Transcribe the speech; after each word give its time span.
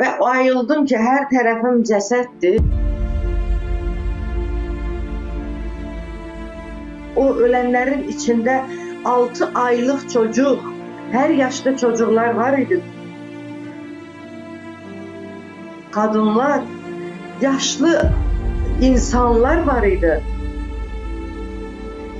Və 0.00 0.10
ayıldım 0.24 0.86
ki, 0.88 0.96
hər 0.96 1.26
tərəfim 1.28 1.82
cəsəddir. 1.88 2.60
O 7.20 7.26
ölənlərin 7.44 8.06
içində 8.08 8.54
6 9.10 9.50
aylıq 9.64 10.06
çocuq, 10.12 10.64
hər 11.12 11.34
yaşda 11.42 11.76
çocuklar 11.82 12.32
var 12.38 12.56
idi. 12.62 12.80
Kadınlar, 15.92 16.62
yaşlı 17.42 17.92
insanlar 18.80 19.62
var 19.66 19.82
idi. 19.82 20.20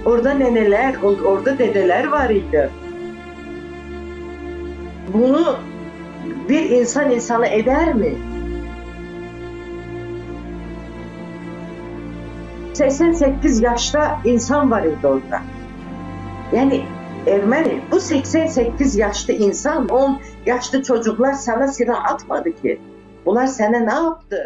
Orada 0.04 0.34
neneler, 0.34 0.94
orada 1.02 1.58
dedeler 1.58 2.06
var 2.06 2.30
idi. 2.30 2.70
Bunu 5.12 5.56
bir 6.48 6.70
insan 6.70 7.10
insanı 7.10 7.46
eder 7.46 7.94
mi? 7.94 8.14
88 12.72 13.60
yaşta 13.62 14.20
insan 14.24 14.70
var 14.70 14.82
idi 14.82 15.06
orada. 15.06 15.42
Yani 16.52 16.82
Ermeni 17.26 17.80
bu 17.92 18.00
88 18.00 18.96
yaşlı 18.96 19.32
insan 19.32 19.88
10 19.88 20.20
yaşlı 20.46 20.82
çocuklar 20.82 21.32
sana 21.32 21.68
silah 21.68 22.12
atmadı 22.12 22.62
ki. 22.62 22.80
Bunlar 23.26 23.46
sana 23.46 23.78
ne 23.78 23.94
yaptı? 23.94 24.36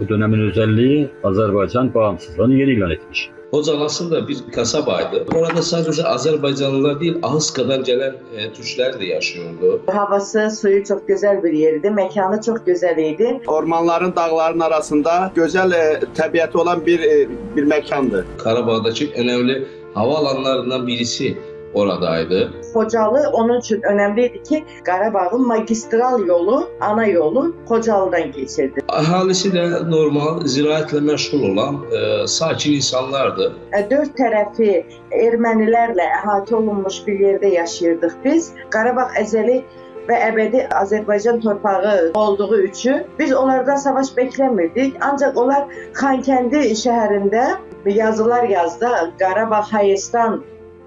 Bu 0.00 0.08
dönemin 0.08 0.40
özelliği 0.40 1.10
Azerbaycan 1.24 1.94
bağımsızlığını 1.94 2.54
yeni 2.54 2.70
ilan 2.70 2.90
etmiş. 2.90 3.30
Hocal 3.54 3.80
aslında 3.80 4.28
bir 4.28 4.38
kasabaydı. 4.52 5.26
Orada 5.34 5.62
sadece 5.62 6.04
Azerbaycanlılar 6.04 7.00
değil, 7.00 7.18
Ahıska'dan 7.22 7.84
gelen 7.84 8.14
e, 8.36 8.52
Türkler 8.52 9.00
de 9.00 9.06
yaşıyordu. 9.06 9.80
Havası, 9.86 10.50
suyu 10.60 10.84
çok 10.84 11.08
güzel 11.08 11.42
bir 11.42 11.52
yerdi. 11.52 11.90
Mekanı 11.90 12.40
çok 12.40 12.66
güzeldi. 12.66 13.40
Ormanların, 13.46 14.16
dağların 14.16 14.60
arasında 14.60 15.32
güzel 15.34 15.72
e, 15.72 16.00
təbiəti 16.16 16.56
olan 16.56 16.86
bir 16.86 17.00
e, 17.00 17.28
bir 17.56 17.64
mekandı. 17.64 18.26
Karabağ'daki 18.38 19.12
önemli 19.16 19.66
havaalanlarından 19.94 20.86
birisi 20.86 21.38
oradaydı. 21.74 22.50
Xocalı 22.74 23.30
onun 23.32 23.60
için 23.60 23.82
önemliydi 23.82 24.42
ki 24.42 24.64
Qarabağın 24.84 25.46
magistral 25.46 26.26
yolu, 26.26 26.68
ana 26.80 27.06
yolu 27.06 27.54
Xocalı'dan 27.68 28.32
geçirdi. 28.32 28.80
Ahalisi 28.88 29.52
de 29.52 29.90
normal 29.90 30.46
ziraatle 30.46 31.00
meşgul 31.00 31.52
olan 31.52 31.84
e, 31.92 32.26
sakin 32.26 32.72
insanlardı. 32.72 33.52
E, 33.72 33.90
Dört 33.90 34.18
tərəfi 34.18 34.84
ermənilərlə 35.12 36.06
əhatə 36.20 36.54
olunmuş 36.54 37.06
bir 37.06 37.20
yerdə 37.20 37.54
yaşayırdıq 37.54 38.14
biz. 38.24 38.52
Qarabağ 38.70 39.08
əzəli 39.20 39.62
və 40.08 40.16
əbədi 40.28 40.64
Azərbaycan 40.76 41.40
torpağı 41.40 42.12
olduğu 42.14 42.58
üçün 42.58 43.04
biz 43.18 43.32
onlardan 43.32 43.76
savaş 43.76 44.16
bekləmirdik. 44.16 44.96
Ancaq 45.00 45.38
onlar 45.40 45.68
Xankəndi 46.00 46.64
şəhərində 46.80 47.44
yazılar 47.86 48.44
yazdı. 48.48 48.90
Qarabağ 49.18 49.62
Hayestan 49.72 50.42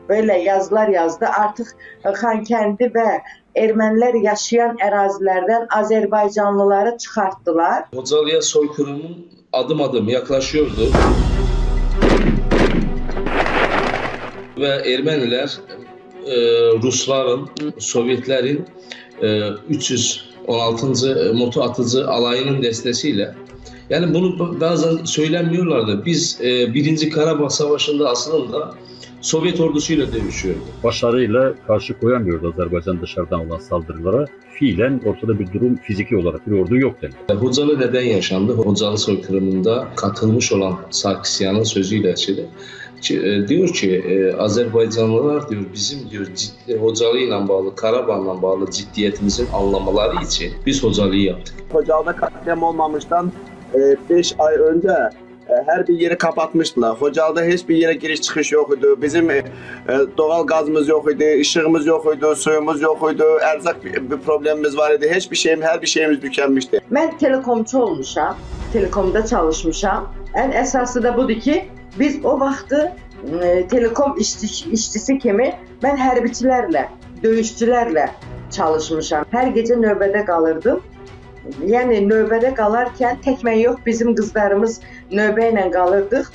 böyle 0.10 0.34
yazılar 0.34 0.88
yazdı. 0.88 1.26
Artıq 1.26 1.74
Xankəndi 2.04 2.90
və 2.96 3.08
ermənilər 3.58 4.18
yaşayan 4.24 4.78
ərazilərdən 4.84 5.68
Azərbaycanlıları 5.80 6.98
çıxartdılar. 6.98 7.84
Hocalı'ya 7.94 8.42
soykırımın 8.42 9.26
adım 9.54 9.82
adım 9.82 10.10
yaklaşıyordu. 10.10 10.90
Ve 14.58 14.68
Ermeniler 14.68 15.58
e, 16.26 16.36
Rusların, 16.84 17.50
Sovyetlerin 17.78 18.66
e, 19.22 19.50
316. 19.70 21.34
moto 21.34 21.64
atıcı 21.64 22.08
alayının 22.08 22.64
destesiyle 22.64 23.36
yani 23.90 24.14
bunu 24.14 24.60
bazen 24.62 25.06
söylenmiyorlardı. 25.06 26.06
Biz 26.06 26.40
e, 26.42 26.74
Birinci 26.74 27.10
Karabağ 27.10 27.50
Savaşı'nda 27.50 28.10
aslında 28.10 28.74
Sovyet 29.28 29.60
ordusuyla 29.60 30.14
dövüşüyordu. 30.14 30.60
Başarıyla 30.84 31.54
karşı 31.68 32.00
koyamıyordu 32.00 32.54
Azerbaycan 32.54 33.02
dışarıdan 33.02 33.48
olan 33.48 33.58
saldırılara. 33.58 34.26
Fiilen 34.54 35.02
ortada 35.06 35.40
bir 35.40 35.54
durum 35.54 35.76
fiziki 35.76 36.18
olarak 36.18 36.48
bir 36.48 36.60
ordu 36.60 36.78
yok 36.78 36.96
dendi. 37.02 37.42
Hocalı 37.42 37.80
neden 37.80 38.02
yaşandı? 38.02 38.54
Hocalı 38.54 38.98
soykırımında 38.98 39.88
katılmış 39.96 40.52
olan 40.52 40.76
Sarkisyan'ın 40.90 41.64
sözüyle 41.64 42.14
ki, 43.02 43.20
e, 43.20 43.48
diyor 43.48 43.68
ki 43.68 43.96
e, 43.96 44.34
Azerbaycanlılar 44.34 45.50
diyor 45.50 45.64
bizim 45.74 46.10
diyor 46.10 46.26
ciddi, 46.36 46.78
Hocalı 46.78 47.20
ile 47.20 47.48
bağlı 47.48 47.76
Karabağ'la 47.76 48.42
bağlı 48.42 48.72
ciddiyetimizin 48.72 49.48
anlamaları 49.54 50.26
için 50.26 50.54
biz 50.66 50.84
Hocalı'yı 50.84 51.24
yaptık. 51.24 51.56
Xocalıda 51.74 52.16
katliam 52.16 52.64
olmamışdan 52.64 53.32
5 54.10 54.34
ay 54.40 54.56
önce 54.56 54.90
e, 54.90 55.27
her 55.66 55.88
bir 55.88 56.00
yeri 56.00 56.18
kapatmıştılar. 56.18 56.96
Xocalıda 56.96 57.42
hiçbir 57.42 57.76
yere 57.76 57.94
giriş 57.94 58.22
çıkış 58.22 58.52
yok 58.52 58.78
idi. 58.78 58.88
Bizim 58.98 59.30
e, 59.30 59.34
e, 59.36 59.44
doğal 60.18 60.48
gazımız 60.48 60.88
yok 60.88 61.12
idi, 61.12 61.38
ışığımız 61.42 61.86
yok 61.86 62.16
idi, 62.16 62.26
suyumuz 62.36 62.82
yok 62.82 63.12
idi, 63.14 63.24
erzak 63.42 63.86
bir, 63.86 64.18
problemimiz 64.26 64.78
var 64.78 64.92
idi. 64.92 65.12
Hiçbir 65.16 65.36
şeyim, 65.36 65.62
her 65.62 65.82
bir 65.82 65.88
şeyimiz 65.88 66.20
tükenmişti. 66.20 66.82
Mən 66.92 67.18
telekomçu 67.18 67.80
olmuşam, 67.80 68.38
telekomda 68.74 69.26
çalışmışam. 69.26 70.14
Ən 70.34 70.54
əsası 70.54 71.04
da 71.04 71.18
budur 71.18 71.40
ki, 71.40 71.66
biz 72.00 72.26
o 72.26 72.40
vaxtı 72.40 72.92
e, 73.44 73.68
telekom 73.68 74.16
işçi, 74.20 74.70
işçisi 74.72 75.20
kimi 75.20 75.54
mən 75.84 75.98
hərbiçilərlə, 75.98 76.86
döyüşçülərlə 77.24 78.10
çalışmışam. 78.52 79.26
Hər 79.32 79.54
gecə 79.56 79.80
növbədə 79.82 80.26
qalırdım. 80.26 80.82
Yəni 81.68 82.02
növbədə 82.08 82.54
qalarkən 82.58 83.22
tək 83.26 83.44
mən 83.48 83.60
yox, 83.62 83.80
bizim 83.86 84.14
qızlarımız 84.18 84.80
növbə 85.12 85.52
ilə 85.52 85.68
qalırdıq. 85.74 86.32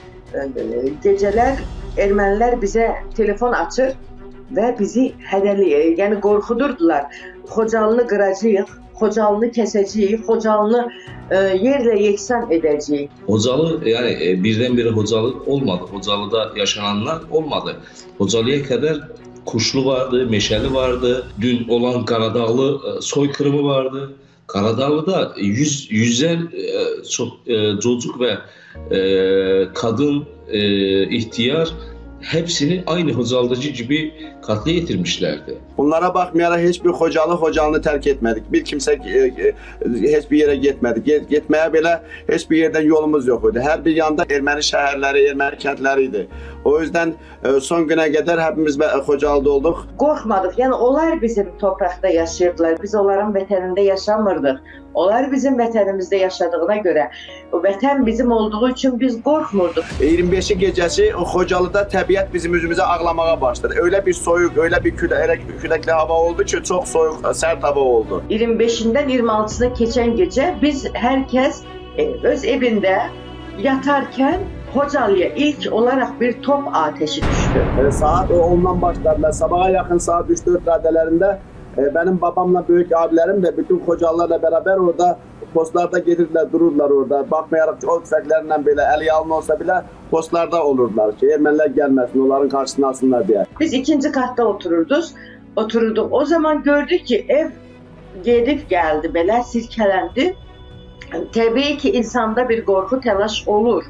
Gecələr 1.05 1.61
ermənilər 2.00 2.56
bizə 2.62 2.89
telefon 3.17 3.53
açır 3.56 3.93
və 4.56 4.72
bizi 4.78 5.11
hədələyir, 5.31 5.97
yəni 6.01 6.21
qorxudurdular. 6.25 7.09
Xocalını 7.53 8.06
qıracağıq, 8.09 8.71
Xocalını 9.01 9.49
kəsəcəyik, 9.56 10.25
Xocalını 10.28 10.83
e, 11.31 11.37
yerlə 11.67 11.97
yeksan 12.01 12.49
edəcəyik. 12.55 13.11
Hocalı 13.27 13.89
yani 13.89 14.12
e, 14.21 14.43
birdenbire 14.45 14.91
Hocalı 14.91 15.34
olmadı. 15.47 15.84
Hocalı'da 15.91 16.51
yaşananlar 16.56 17.22
olmadı. 17.31 17.77
Hocalı'ya 18.19 18.62
kadar 18.62 19.09
Kuşlu 19.47 19.87
vardı, 19.87 20.27
Meşeli 20.31 20.75
vardı. 20.75 21.27
Dün 21.41 21.69
olan 21.69 22.05
Karadağlı 22.05 22.81
e, 22.99 23.01
soykırımı 23.01 23.65
vardı. 23.65 24.12
Karadağlı'da 24.47 25.34
yüz, 25.36 25.86
yüzer 25.91 26.38
e, 26.38 27.04
e, 27.47 27.80
çocuk 27.80 28.20
ve 28.20 28.38
e, 28.97 29.69
kadın, 29.75 30.25
e, 30.48 31.16
ihtiyar 31.16 31.72
hepsini 32.20 32.82
aynı 32.86 33.12
Hocalı'daki 33.12 33.72
gibi 33.72 34.14
katli 34.42 34.72
yetirmişlerdi. 34.72 35.58
Bunlara 35.78 36.14
baxmayaraq 36.14 36.58
heç 36.58 36.84
bir 36.84 36.91
xocalı 36.91 37.36
xocanını 37.42 37.80
tərk 37.86 38.08
etmədik. 38.12 38.44
Bir 38.53 38.64
kimsə 38.64 38.97
e, 38.98 39.20
e, 39.48 39.53
heç 40.14 40.30
bir 40.30 40.38
yerə 40.42 40.56
getmədik. 40.66 41.04
Get, 41.04 41.30
getməyə 41.30 41.70
belə 41.72 41.94
heç 42.28 42.50
bir 42.50 42.58
yerdən 42.64 42.86
yolumuz 42.88 43.26
yox 43.28 43.48
idi. 43.50 43.62
Hər 43.64 43.84
bir 43.84 43.97
yanda 43.97 44.26
erməni 44.28 44.66
şəhərləri, 44.69 45.25
erməni 45.30 45.60
kəndləri 45.64 46.08
idi. 46.10 46.26
O 46.64 46.75
yüzden 46.80 47.14
e, 47.44 47.54
son 47.60 47.88
günə 47.88 48.10
qədər 48.19 48.42
hepimiz 48.42 48.78
Xocalıda 49.06 49.50
olduq. 49.50 49.86
Qorxmadıq. 49.98 50.59
Yəni 50.59 50.74
onlar 50.74 51.22
bizim 51.22 51.48
torpaqda 51.59 52.09
yaşayırdılar. 52.09 52.78
Biz 52.82 52.94
onların 52.94 53.34
vətənində 53.34 53.80
yaşamırdıq. 53.80 54.60
Onlar 54.94 55.30
bizim 55.32 55.54
vətənimizdə 55.56 56.19
yaşadığına 56.20 56.74
görə, 56.84 57.06
vətən 57.64 58.03
bizim 58.06 58.32
olduğu 58.32 58.69
üçün 58.69 58.98
biz 59.00 59.14
qorxmurduq. 59.24 59.88
E, 60.00 60.10
25-ci 60.19 60.59
gecəsi 60.60 61.06
Xocalıda 61.32 61.86
təbiət 61.94 62.28
bizim 62.34 62.54
üzümüzə 62.59 62.84
ağlamağa 62.84 63.41
başladı. 63.41 63.78
Elə 63.86 64.04
bir 64.06 64.12
soyuq 64.12 64.31
soğuk, 64.32 64.59
öyle 64.59 64.84
bir 64.84 64.97
küle, 64.97 65.38
külekli 65.62 65.93
hava 65.93 66.12
oldu 66.12 66.44
ki 66.44 66.62
çok 66.62 66.88
soğuk, 66.88 67.36
sert 67.36 67.62
hava 67.62 67.80
oldu. 67.80 68.22
25-dən 68.30 69.09
26-sına 69.10 69.68
keçən 69.78 70.16
gecə 70.16 70.53
biz 70.62 70.86
hər 70.95 71.24
kəs 71.33 71.62
e, 71.98 72.07
öz 72.22 72.45
evində 72.45 72.97
yatarkən 73.59 74.48
Xocalıya 74.72 75.28
ilk 75.36 75.72
olaraq 75.72 76.21
bir 76.21 76.42
top 76.42 76.62
ateşi 76.72 77.22
düşdü. 77.22 77.86
E, 77.89 77.91
saat 77.92 78.30
10'dan 78.30 78.83
başladılar. 78.83 79.33
Sabaha 79.33 79.71
yakın 79.71 79.98
saat 79.98 80.30
3-4 80.30 80.66
radelerinde 80.66 81.39
e, 81.78 81.95
benim 81.95 82.21
babamla 82.21 82.68
büyük 82.68 82.97
abilerim 82.97 83.42
ve 83.42 83.57
bütün 83.57 83.78
Xocalılarla 83.78 84.42
beraber 84.42 84.77
orada 84.77 85.18
postlarda 85.54 85.98
gelirdiler, 85.98 86.53
dururlar 86.53 86.91
orada. 86.91 87.30
Bakmayarak 87.30 87.77
o 87.86 88.03
tüfeklerinden 88.03 88.66
bile, 88.66 88.83
el 88.97 89.07
yalın 89.07 89.30
olsa 89.30 89.60
bile 89.60 89.83
postlarda 90.12 90.66
olurlar 90.66 91.18
ki 91.18 91.26
Ermeniler 91.26 91.66
gelmesin, 91.66 92.20
onların 92.26 92.48
karşısına 92.48 92.88
alsınlar 92.88 93.28
diye. 93.28 93.47
Biz 93.60 93.72
ikinci 93.72 94.12
katda 94.12 94.47
otururduk. 94.48 95.04
Oturduk. 95.56 96.12
O 96.12 96.24
zaman 96.24 96.62
gördük 96.62 97.06
ki 97.06 97.26
ev 97.28 97.48
gedib 98.24 98.60
gəldi, 98.70 99.10
belə 99.16 99.41
silkələndi. 99.53 100.34
Təbii 101.32 101.76
ki, 101.78 101.92
insanda 101.92 102.48
bir 102.48 102.64
qorxu, 102.64 103.00
təlaş 103.04 103.42
olur. 103.47 103.84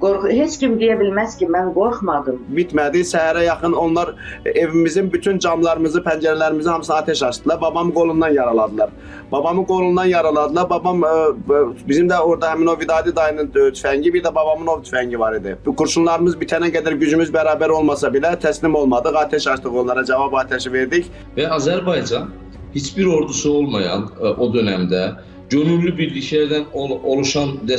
Qorxu 0.00 0.28
heç 0.28 0.58
kim 0.60 0.74
deyə 0.80 0.98
bilməz 1.00 1.38
ki, 1.40 1.46
mən 1.48 1.70
qorxmadım. 1.76 2.40
Bitmədi. 2.56 3.00
Səhərə 3.08 3.46
yaxın 3.46 3.72
onlar 3.72 4.14
evimizin 4.44 5.12
bütün 5.12 5.38
camlarımızı, 5.38 6.02
pəncərələrimizi 6.04 6.68
hamısını 6.68 6.96
ateş 6.96 7.22
açdılar. 7.22 7.60
Babamın 7.60 7.92
qolundan 7.92 8.28
yaraladılar. 8.28 8.90
Babamın 9.32 9.64
qolundan 9.64 10.04
yaraladılar. 10.04 10.70
Babam 10.70 11.00
ə, 11.00 11.14
ə, 11.48 11.62
bizim 11.88 12.08
də 12.08 12.18
orada 12.20 12.52
həmin 12.52 12.68
o 12.68 12.76
Vidadi 12.80 13.16
dayının 13.16 13.48
ə, 13.48 13.70
tüfəngi, 13.78 14.12
bir 14.14 14.24
də 14.24 14.34
babamın 14.34 14.66
o 14.66 14.76
tüfəngi 14.84 15.18
var 15.18 15.38
idi. 15.40 15.56
Bu 15.66 15.76
kurşunlarımız 15.76 16.36
bitənə 16.36 16.68
qədər 16.76 16.98
gücümüz 17.00 17.32
bərabər 17.32 17.72
olmasa 17.72 18.12
belə 18.12 18.36
təslim 18.40 18.74
olmadıq. 18.74 19.16
Ateş 19.16 19.46
açdıq 19.46 19.80
onlara, 19.80 20.04
cavab 20.04 20.32
ateşi 20.32 20.72
verdik. 20.72 21.06
Ve 21.36 21.50
Azerbaycan 21.50 22.28
hiçbir 22.74 23.06
ordusu 23.06 23.52
olmayan 23.52 24.10
e, 24.20 24.24
o 24.24 24.54
dönemde 24.54 25.10
gönüllü 25.50 25.98
birliklerden 25.98 26.64
ol- 26.72 27.00
oluşan 27.04 27.48
e, 27.68 27.78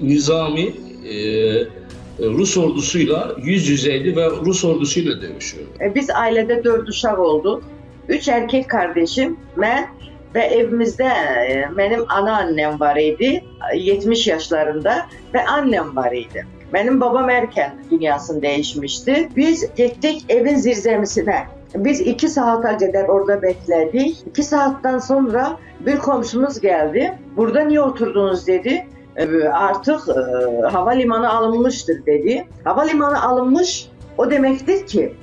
nizami 0.00 0.72
e, 1.08 1.16
Rus 2.18 2.56
ordusuyla 2.56 3.34
yüz 3.42 3.68
yüzeydi 3.68 4.16
ve 4.16 4.30
Rus 4.30 4.64
ordusuyla 4.64 5.22
dövüşüyordu. 5.22 5.70
E, 5.80 5.94
Biz 5.94 6.08
ailədə 6.08 6.64
4 6.64 6.88
uşaq 6.88 7.18
olduq. 7.18 7.62
3 8.08 8.28
erkek 8.28 8.68
kardeşim, 8.70 9.36
mən 9.56 9.86
və 10.34 10.42
evimizdə 10.58 11.08
e, 11.08 11.56
mənim 11.76 12.04
ana 12.08 12.36
annem 12.38 12.80
var 12.80 12.96
idi, 12.96 13.44
70 13.74 14.26
yaşlarında 14.26 15.06
və 15.34 15.44
annem 15.46 15.96
var 15.96 16.12
idi. 16.12 16.46
Mənim 16.72 17.00
babam 17.00 17.28
erkən 17.30 17.76
dünyasını 17.90 18.42
dəyişmişdi. 18.42 19.28
Biz 19.36 19.66
getdik 19.76 20.24
evin 20.28 20.56
zirzəmisinə. 20.56 21.44
Biz 21.74 22.00
2 22.00 22.28
saata 22.28 22.74
qədər 22.80 23.06
orada 23.08 23.38
beklədik. 23.42 24.18
2 24.28 24.42
saatdan 24.42 24.98
sonra 24.98 25.56
bir 25.80 25.98
komşumuz 25.98 26.58
gəldi. 26.60 27.14
Burada 27.36 27.60
niye 27.64 27.80
oturdunuz 27.80 28.46
dedi. 28.46 28.86
Artıq 29.52 30.08
e, 30.08 30.68
hava 30.68 30.90
limanı 30.90 31.30
alınmışdır 31.30 32.06
dedi. 32.06 32.48
Hava 32.64 32.82
limanı 32.82 33.22
alınmış 33.22 33.88
o 34.18 34.24
deməkdir 34.24 34.86
ki, 34.86 35.14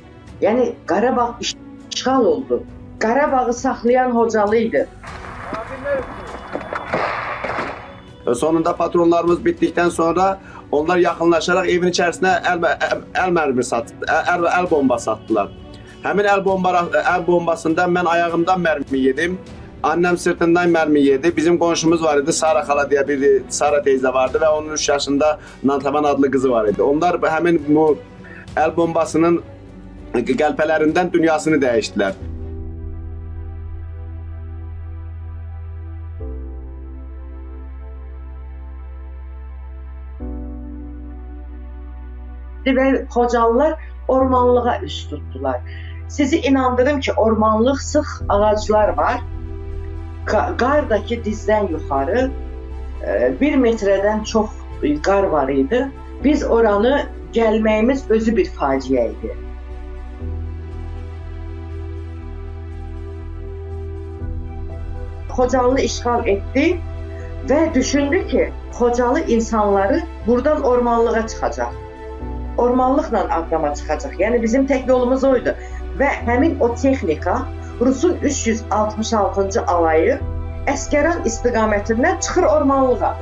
yəni 0.41 0.73
Qarabağ 0.85 1.35
iş- 1.41 1.55
işğal 1.95 2.25
oldu. 2.25 2.63
Qarabağı 2.99 3.53
saxlayan 3.53 4.11
Hocalı 4.11 4.55
idi. 4.57 4.87
E, 8.27 8.35
Sonunda 8.35 8.75
patronlarımız 8.75 9.39
bitdikdən 9.39 9.89
sonra 9.89 10.37
onlar 10.71 10.97
yaxınlaşaraq 10.97 11.65
evin 11.69 11.89
içərisinə 11.93 12.33
əl, 12.41 12.65
əl, 12.89 13.01
əl 13.23 13.33
mərmi 13.37 13.63
sat, 13.63 13.93
əl, 14.07 14.45
əl 14.49 14.69
bomba 14.71 14.97
satdılar. 14.99 15.49
Həmin 15.99 16.27
əl 16.31 16.41
bomba 16.45 16.71
əl 16.95 17.25
bombasında 17.27 17.83
mən 17.91 18.07
ayağımdan 18.07 18.61
mərmi 18.63 18.99
yedim. 19.03 19.33
Annem 19.83 20.17
sırtından 20.17 20.71
mərmi 20.71 21.01
yedi. 21.03 21.31
Bizim 21.35 21.57
qonşumuz 21.59 22.03
var 22.03 22.21
idi. 22.21 22.33
Sara 22.33 22.61
xala 22.67 22.85
deyə 22.91 23.03
bir 23.07 23.25
Sara 23.51 23.81
teyzə 23.83 24.13
vardı 24.13 24.39
və 24.39 24.47
onun 24.57 24.77
3 24.77 24.89
yaşında 24.89 25.39
Nantaman 25.63 26.03
adlı 26.03 26.31
qızı 26.31 26.51
var 26.51 26.71
idi. 26.71 26.81
Onlar 26.83 27.19
həmin 27.35 27.59
bu 27.67 27.97
əl 28.55 28.75
bombasının 28.77 29.41
qəlpələrindən 30.15 31.11
dünyasını 31.13 31.59
dəyişdilər. 31.63 32.15
Və 42.69 42.89
Xocalılar 43.09 43.79
ormanlığa 44.09 44.79
üst 44.81 45.09
tutdular. 45.09 45.61
Sizi 46.07 46.37
inandırım 46.41 46.99
ki, 46.99 47.13
ormanlıq 47.13 47.79
sıx 47.79 48.21
ağaclar 48.29 48.97
var. 48.97 49.21
Qa- 50.25 50.57
Qardakı 50.57 51.15
dizdən 51.25 51.71
yuxarı 51.71 52.31
1 53.41 53.53
metrədən 53.65 54.23
çox 54.23 54.49
qar 55.03 55.23
var 55.23 55.49
idi. 55.49 55.91
Biz 56.23 56.43
oranı 56.43 57.05
gəlməyimiz 57.33 58.09
özü 58.09 58.35
bir 58.35 58.49
faciə 58.57 59.05
idi. 59.11 59.35
Xocalı 65.29 65.81
işğal 65.81 66.27
etdi 66.27 66.79
və 67.49 67.73
düşündü 67.73 68.27
ki, 68.27 68.49
Xocalı 68.79 69.21
insanları 69.21 70.01
buradan 70.27 70.61
ormanlığa 70.63 71.27
çıxacaq. 71.27 71.88
Ormanlıqla 72.63 73.25
ağdama 73.37 73.73
çıxacaq. 73.79 74.17
Yəni 74.23 74.41
bizim 74.43 74.67
tək 74.71 74.87
yolumuz 74.91 75.23
o 75.23 75.35
idi. 75.39 75.55
Və 75.99 76.09
həmin 76.27 76.57
o 76.59 76.73
texnika 76.75 77.39
Rusun 77.81 78.17
366-cı 78.23 79.65
alayı 79.73 80.19
Əskəran 80.67 81.23
istiqamətindən 81.29 82.19
çıxır 82.25 82.47
ormanlığa. 82.53 83.13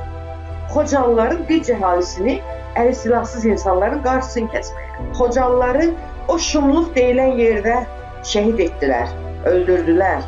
Xocalıların 0.72 1.44
dinc 1.48 1.70
əhalisini, 1.74 2.34
əli 2.80 2.94
silahsız 3.02 3.46
insanların 3.52 4.02
qarşısını 4.06 4.50
kəsməyə. 4.54 5.06
Xocalıları 5.20 5.86
o 6.28 6.38
şumluq 6.48 6.90
deyilən 6.96 7.38
yerdə 7.40 7.76
şəhid 8.32 8.60
etdilər, 8.66 9.14
öldürdülər. 9.52 10.26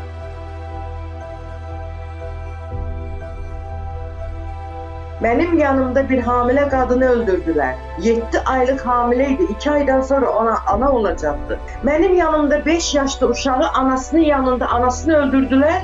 Mənim 5.20 5.58
yanımda 5.58 6.02
bir 6.08 6.22
hamilə 6.24 6.62
qadını 6.72 7.08
öldürdülər. 7.14 7.74
7 8.00 8.40
aylıq 8.52 8.84
hamilə 8.88 9.26
idi. 9.34 9.48
2 9.54 9.70
aydan 9.70 10.00
sonra 10.00 10.30
ona 10.30 10.54
ana 10.66 10.92
olacaqdı. 10.92 11.58
Mənim 11.84 12.14
yanımda 12.16 12.66
5 12.66 12.94
yaşlı 12.94 13.28
uşağı 13.28 13.68
anasının 13.68 14.20
yanında 14.20 14.68
anasını 14.68 15.14
öldürdülər. 15.14 15.82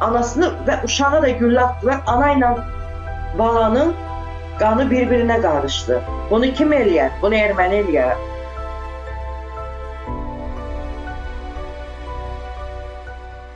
Anasını 0.00 0.48
və 0.68 0.78
uşağı 0.84 1.22
da 1.22 1.30
güllə 1.30 1.60
atdılar. 1.60 2.00
Ana 2.06 2.32
ilə 2.32 2.54
balanın 3.38 3.92
qanı 4.58 4.88
bir-birinə 4.90 5.42
qarışdı. 5.42 6.00
Bunu 6.30 6.52
kim 6.52 6.72
eləyər? 6.72 7.12
Bunu 7.22 7.34
erməni 7.34 7.82
eləyər. 7.84 8.16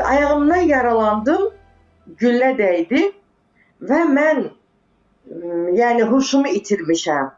Ayağımdan 0.05 0.69
yaralandım. 0.77 1.51
Güllə 2.21 2.57
dəydi 2.59 3.07
və 3.81 4.05
mən 4.13 4.49
yəni 5.31 6.03
huşumu 6.11 6.49
itirmişəm. 6.59 7.31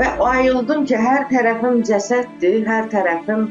Və 0.00 0.08
ayıldım 0.26 0.84
ki, 0.88 0.96
hər 0.96 1.26
tərəfim 1.30 1.82
cəsəddir, 1.86 2.64
hər 2.66 2.88
tərəfim 2.94 3.46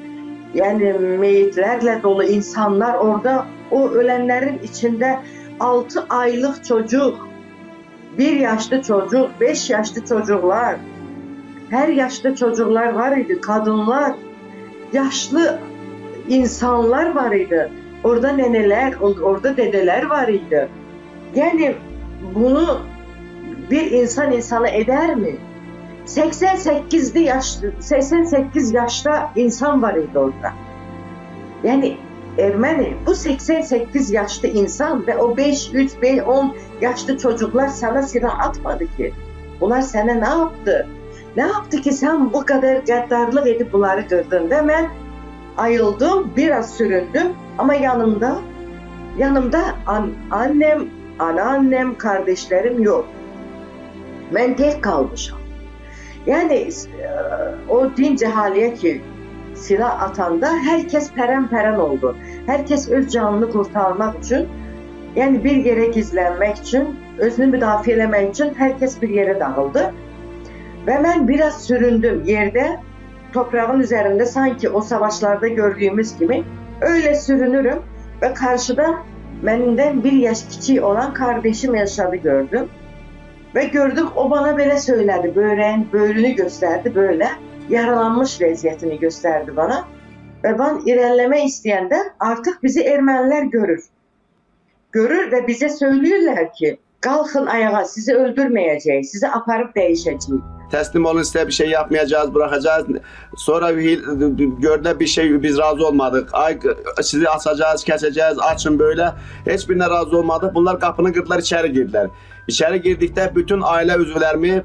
yəni 0.57 0.91
meyitlərlə 1.21 1.99
dolu 2.03 2.25
insanlar 2.35 2.99
orada 2.99 3.45
o 3.71 3.85
ölənlərin 4.01 4.59
içində 4.67 5.19
6 5.59 6.05
aylıq 6.09 6.63
çocuk, 6.67 7.27
1 8.17 8.39
yaşlı 8.39 8.81
çocuk, 8.81 9.29
5 9.39 9.69
yaşlı 9.69 10.05
çocuklar, 10.05 10.79
hər 11.71 11.91
yaşlı 12.03 12.35
çocuklar 12.35 12.93
var 12.93 13.17
idi, 13.17 13.41
kadınlar, 13.41 14.15
yaşlı 14.93 15.59
insanlar 16.27 17.15
var 17.15 17.31
idi. 17.31 17.69
Orada 18.03 18.31
neneler, 18.31 18.93
orada 19.01 19.57
dedeler 19.57 20.05
var 20.05 20.27
idi. 20.27 20.69
Yani 21.35 21.75
bunu 22.35 22.79
bir 23.71 23.91
insan 23.91 24.31
insana 24.31 24.67
eder 24.67 25.15
mi? 25.15 25.35
88'li 26.05 27.19
yaşlı, 27.19 27.71
88 27.79 28.73
yaşta 28.73 29.31
insan 29.35 29.81
var 29.81 29.93
idi 29.95 30.19
orada. 30.19 30.53
Yani 31.63 31.97
Ermeni 32.37 32.93
bu 33.05 33.15
88 33.15 34.11
yaşlı 34.11 34.47
insan 34.47 35.07
ve 35.07 35.17
o 35.17 35.37
5, 35.37 35.69
3, 35.73 36.01
5, 36.01 36.21
10 36.23 36.55
yaşlı 36.81 37.17
çocuklar 37.17 37.67
sana 37.67 38.03
silah 38.03 38.39
atmadı 38.39 38.85
ki. 38.97 39.13
Bunlar 39.61 39.81
sana 39.81 40.13
ne 40.13 40.27
yaptı? 40.27 40.87
Ne 41.37 41.43
yaptı 41.43 41.81
ki 41.81 41.91
sen 41.91 42.33
bu 42.33 42.45
kadar 42.45 42.75
gaddarlık 42.75 43.47
edip 43.47 43.73
bunları 43.73 44.07
kırdın 44.07 44.49
ve 44.49 44.67
ben 44.67 44.89
ayıldım, 45.57 46.31
biraz 46.37 46.75
süründüm 46.75 47.27
ama 47.59 47.73
yanımda 47.73 48.39
yanımda 49.17 49.59
an, 49.87 50.11
annem, 50.31 50.85
anneannem, 51.19 51.97
kardeşlerim 51.97 52.83
yok. 52.83 53.07
Ben 54.35 54.55
tek 54.55 54.83
kalmışım. 54.83 55.37
Yani 56.25 56.53
e, 56.53 56.69
o 57.69 57.97
din 57.97 58.15
cehaliye 58.15 58.73
ki 58.73 59.01
silah 59.55 60.01
atanda 60.01 60.53
herkes 60.53 61.11
peren-peren 61.13 61.79
oldu. 61.79 62.15
Herkes 62.45 62.89
öz 62.89 63.11
canını 63.11 63.51
kurtarmak 63.51 64.23
için, 64.23 64.47
yani 65.15 65.43
bir 65.43 65.55
yere 65.55 65.85
gizlenmek 65.85 66.57
için, 66.57 66.99
özünü 67.17 67.57
müdafiə 67.57 67.93
eləmək 67.95 68.29
için 68.29 68.53
herkes 68.57 69.01
bir 69.01 69.09
yere 69.09 69.39
dağıldı. 69.39 69.93
Ve 70.87 70.99
ben 71.03 71.27
biraz 71.27 71.65
süründüm 71.65 72.23
yerde, 72.23 72.79
toprağın 73.33 73.79
üzerinde 73.79 74.25
sanki 74.25 74.69
o 74.69 74.81
savaşlarda 74.81 75.47
gördüğümüz 75.47 76.19
gibi 76.19 76.43
öyle 76.81 77.15
sürünürüm 77.15 77.79
ve 78.21 78.33
karşıda 78.33 79.03
benden 79.43 80.03
bir 80.03 80.11
yaş 80.11 80.43
küçük 80.49 80.83
olan 80.83 81.13
kardeşim 81.13 81.75
yaşadı 81.75 82.15
gördüm. 82.15 82.69
Ve 83.55 83.63
gördüm 83.63 84.07
o 84.15 84.31
bana 84.31 84.57
böyle 84.57 84.79
söyledi, 84.79 85.35
böğreğin 85.35 85.87
böğrünü 85.93 86.31
gösterdi 86.31 86.95
böyle, 86.95 87.27
yaralanmış 87.69 88.41
vəziyyətini 88.41 88.99
gösterdi 88.99 89.55
bana. 89.55 89.87
Ve 90.43 90.59
ben 90.59 90.81
ilerleme 90.85 91.45
isteyende 91.45 91.97
artık 92.19 92.63
bizi 92.63 92.81
Ermeniler 92.83 93.43
görür. 93.43 93.83
görür 94.91 95.31
ve 95.31 95.47
bize 95.47 95.69
söylüyorlar 95.69 96.53
ki 96.53 96.77
kalkın 97.01 97.45
ayağa 97.45 97.85
sizi 97.85 98.15
öldürmeyeceğiz, 98.15 99.09
sizi 99.11 99.27
aparıp 99.27 99.75
değişeceğiz. 99.75 100.29
Teslim 100.71 101.05
olun 101.05 101.23
size 101.23 101.47
bir 101.47 101.51
şey 101.51 101.69
yapmayacağız, 101.69 102.33
bırakacağız. 102.33 102.85
Sonra 103.37 103.71
gördüler 104.59 104.99
bir 104.99 105.07
şey 105.07 105.43
biz 105.43 105.57
razı 105.57 105.87
olmadık. 105.87 106.29
Ay 106.33 106.59
sizi 107.01 107.29
asacağız, 107.29 107.83
keseceğiz, 107.83 108.39
açın 108.39 108.79
böyle. 108.79 109.11
Hiçbirine 109.49 109.89
razı 109.89 110.17
olmadık. 110.17 110.55
Bunlar 110.55 110.79
kapını 110.79 111.13
kırdılar, 111.13 111.39
içeri 111.39 111.73
girdiler. 111.73 112.07
İçeri 112.47 112.81
girdikte 112.81 113.31
bütün 113.35 113.61
aile 113.63 113.95
üzvlerimi 113.95 114.49
e, 114.49 114.63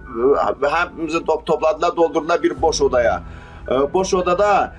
hepimizi 0.70 1.24
top, 1.24 1.46
topladılar, 1.46 1.96
doldurdular 1.96 2.42
bir 2.42 2.62
boş 2.62 2.82
odaya. 2.82 3.22
Boş 3.68 4.14
odada 4.14 4.74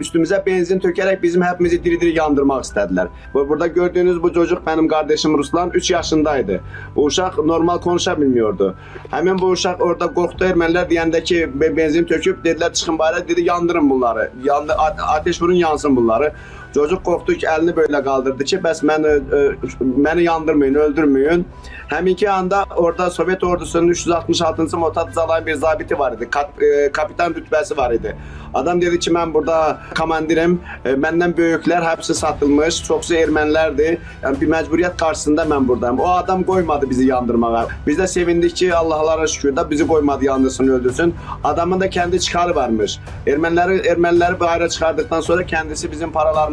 üstümüzə 0.00 0.38
benzin 0.46 0.80
tökərək 0.80 1.20
bizim 1.22 1.42
həmimizi 1.44 1.78
diri-diri 1.84 2.16
yandırmaq 2.16 2.64
istədilər. 2.64 3.10
Burada 3.34 3.66
gördüyünüz 3.66 4.22
bu 4.22 4.32
çocuq 4.32 4.62
mənim 4.66 4.88
qardaşım 4.88 5.38
Ruslan 5.38 5.70
3 5.74 5.90
yaşındaydı. 5.90 6.60
Bu 6.96 7.04
uşaq 7.04 7.38
normal 7.44 7.78
konuşa 7.78 8.20
bilmiyordu. 8.20 8.74
Həmin 9.10 9.40
bu 9.40 9.52
uşaq 9.56 9.84
orada 9.84 10.08
qorxdu 10.16 10.48
ermənilər 10.48 10.88
deyəndə 10.90 11.22
ki, 11.22 11.50
benzin 11.76 12.04
töküb 12.04 12.44
dedilər 12.44 12.72
çıxın 12.72 12.98
bayıra, 12.98 13.28
dedi 13.28 13.44
yandırın 13.44 13.90
bunları. 13.90 14.30
Yandı 14.44 14.72
ateş 15.08 15.42
vurun 15.42 15.54
yansın 15.54 15.96
bunları. 15.96 16.32
Çocuk 16.74 17.04
korktu 17.04 17.34
ki 17.34 17.46
elini 17.46 17.76
böyle 17.76 18.02
kaldırdı 18.02 18.44
ki 18.44 18.56
bəs 18.56 18.84
məni, 18.86 19.10
e, 19.36 19.56
məni 20.04 20.22
yandırmayın, 20.22 20.74
öldürmeyin. 20.74 21.46
Həminki 21.88 22.30
anda 22.30 22.64
orada 22.76 23.10
Sovet 23.10 23.44
ordusunun 23.44 23.88
366-cı 23.88 24.76
Motat 24.76 25.14
Zalayın 25.14 25.46
bir 25.46 25.54
zabiti 25.54 25.98
var 25.98 26.12
idi. 26.12 26.30
Kap, 26.30 26.62
e, 26.62 26.92
kapitan 26.92 27.32
rütbəsi 27.32 27.76
var 27.76 27.90
idi. 27.90 28.16
Adam 28.54 28.80
dedi 28.80 28.98
ki 28.98 29.10
mən 29.10 29.34
burada 29.34 29.78
komandirim, 29.98 30.60
e, 30.84 30.90
məndən 30.90 31.34
böyüklər 31.36 31.84
hepsi 31.90 32.14
satılmış, 32.14 32.82
çoxsu 32.84 33.14
ermənilərdir. 33.14 33.98
Yəni 34.22 34.40
bir 34.40 34.48
məcburiyyət 34.54 34.96
qarşısında 34.96 35.42
mən 35.42 35.68
buradayım. 35.68 36.00
O 36.00 36.08
adam 36.08 36.44
qoymadı 36.44 36.90
bizi 36.90 37.06
yandırmağa. 37.06 37.66
Biz 37.86 37.98
də 37.98 38.06
sevindik 38.08 38.56
ki, 38.56 38.74
Allahlara 38.74 39.26
şükür 39.26 39.56
də 39.56 39.70
bizi 39.70 39.86
qoymadı 39.86 40.24
yandırsın, 40.24 40.68
öldürsün. 40.68 41.14
Adamın 41.44 41.80
da 41.80 41.90
kendi 41.90 42.20
çıkarı 42.20 42.54
varmış. 42.54 42.98
Erməniləri 43.26 43.86
erməniləri 43.92 44.40
bayıra 44.40 44.68
çıxardıqdan 44.68 45.20
sonra 45.20 45.46
kendisi 45.46 45.92
bizim 45.92 46.12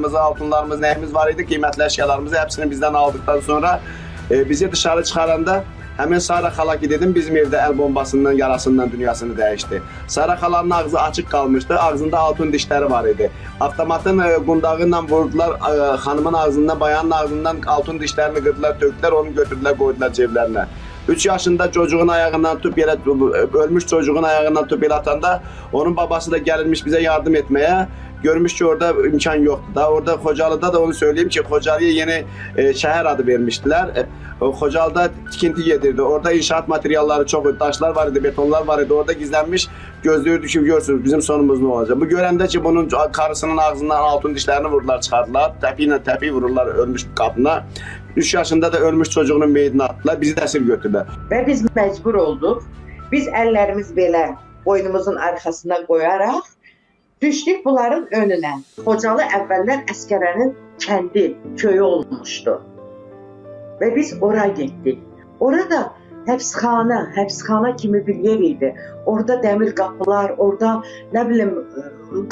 paralarımızı, 0.10 0.20
altınlarımız, 0.20 0.80
nəyimiz 0.82 1.14
var 1.14 1.30
idi, 1.32 1.44
qiymətli 1.44 1.86
əşyalarımızı 1.86 2.38
hepsini 2.42 2.66
bizdən 2.72 2.96
aldıqdan 2.98 3.40
sonra 3.40 3.80
e, 4.32 4.50
bizi 4.50 4.72
dışarı 4.72 5.04
çıxaranda 5.04 5.64
Həmin 6.00 6.20
Sara 6.20 6.48
xala 6.48 6.78
ki 6.80 6.90
dedim 6.90 7.14
bizim 7.16 7.36
evdə 7.36 7.60
əl 7.60 7.78
bombasından 7.78 8.32
yarasından 8.32 8.92
dünyasını 8.92 9.34
dəyişdi. 9.36 9.82
Sara 10.08 10.34
xalanın 10.34 10.70
ağzı 10.70 11.00
açıq 11.00 11.26
qalmışdı, 11.30 11.80
ağzında 11.80 12.20
altın 12.20 12.52
dişləri 12.52 12.92
var 12.92 13.06
idi. 13.06 13.32
Avtomatın 13.60 14.20
e, 14.20 14.36
qundağı 14.48 14.80
ilə 14.80 15.10
vurdular 15.10 15.50
e, 15.50 15.98
xanımın 15.98 16.34
ağzından, 16.34 16.80
bayanın 16.80 17.12
ağzından 17.12 17.58
altın 17.68 18.00
dişlərini 18.00 18.44
qırdılar, 18.46 18.80
tökdülər, 18.80 19.12
onu 19.12 19.36
götürdülər, 19.42 19.76
qoydular 19.78 20.16
ceblərinə. 20.22 20.66
3 21.10 21.26
yaşında 21.26 21.72
çocuğun 21.72 22.08
ayağından 22.08 22.56
tutup 22.56 22.78
yere 22.78 22.96
ölmüş 23.54 23.88
çocuğun 23.88 24.24
ayağından 24.24 24.64
tutup 24.68 24.84
yere 24.84 24.94
atanda 24.94 25.42
onun 25.74 25.98
babası 25.98 26.32
da 26.32 26.38
gelirmiş 26.38 26.86
bize 26.86 27.02
yardım 27.02 27.36
etmeye. 27.36 27.88
Görmüş 28.24 28.54
ki 28.54 28.66
orada 28.66 29.08
imkan 29.08 29.36
yoktu 29.36 29.76
da. 29.76 29.92
Orada 29.92 30.14
Xocalı'da 30.14 30.74
da 30.74 30.82
onu 30.82 30.94
söyleyeyim 30.94 31.30
ki 31.30 31.40
Xocalı'ya 31.40 31.90
yeni 31.90 32.24
e, 32.58 32.74
şehir 32.74 33.06
adı 33.06 33.28
vermiştiler. 33.28 33.88
E, 34.42 34.46
Xocalı'da 34.46 35.10
tikinti 35.32 35.70
yedirdi. 35.70 36.02
Orada 36.02 36.32
inşaat 36.32 36.68
materyalleri 36.68 37.28
çok, 37.28 37.60
taşlar 37.60 37.96
var 37.96 38.08
idi, 38.08 38.24
betonlar 38.24 38.68
var 38.68 38.80
idi. 38.80 38.94
Orada 38.94 39.14
gizlenmiş 39.14 39.68
gözlüğü 40.04 40.42
düşüp 40.42 40.66
görsünüz 40.66 41.04
bizim 41.04 41.22
sonumuz 41.22 41.62
ne 41.62 41.68
olacak. 41.68 42.02
Bu 42.02 42.06
görende 42.06 42.48
ki 42.48 42.64
bunun 42.64 42.90
karısının 43.12 43.58
ağzından 43.58 44.00
altın 44.00 44.36
dişlerini 44.36 44.68
vurdular 44.68 45.02
çıkardılar. 45.02 45.62
Tepiyle 45.62 46.04
tepi 46.04 46.34
vururlar 46.34 46.68
ölmüş 46.68 47.06
kapına. 47.16 47.64
3 48.16 48.34
yaşında 48.34 48.74
da 48.74 48.80
ölmüş 48.80 49.10
çocuğunun 49.10 49.52
meyidini 49.52 49.84
attılar. 49.84 50.22
Bizi 50.22 50.38
de 50.38 50.42
esir 50.42 50.62
götürdüler. 50.62 51.06
Və 51.32 51.48
biz 51.48 51.64
məcbur 51.76 52.18
olduq. 52.18 52.64
Biz 53.12 53.28
əllərimiz 53.28 53.94
belə 53.98 54.36
boynumuzun 54.66 55.16
arxasına 55.16 55.86
qoyaraq 55.86 56.42
düşdük 57.22 57.66
bunların 57.66 58.08
önünə. 58.16 58.54
Xocalı 58.86 59.26
əvvəllər 59.38 59.86
əskərənin 59.92 60.54
kəndi, 60.84 61.26
köyü 61.58 61.82
olmuşdu. 61.84 62.60
Və 63.82 63.96
biz 63.96 64.14
ora 64.22 64.48
getdik. 64.60 65.00
Orada 65.40 65.90
həbsxana, 66.28 67.00
həbsxana 67.16 67.76
kimi 67.76 68.02
bir 68.08 68.16
yer 68.28 68.40
idi. 68.52 68.74
Orada 69.06 69.40
dəmir 69.44 69.74
qapılar, 69.76 70.34
orada 70.38 70.74
nə 71.14 71.24
bilim 71.30 71.54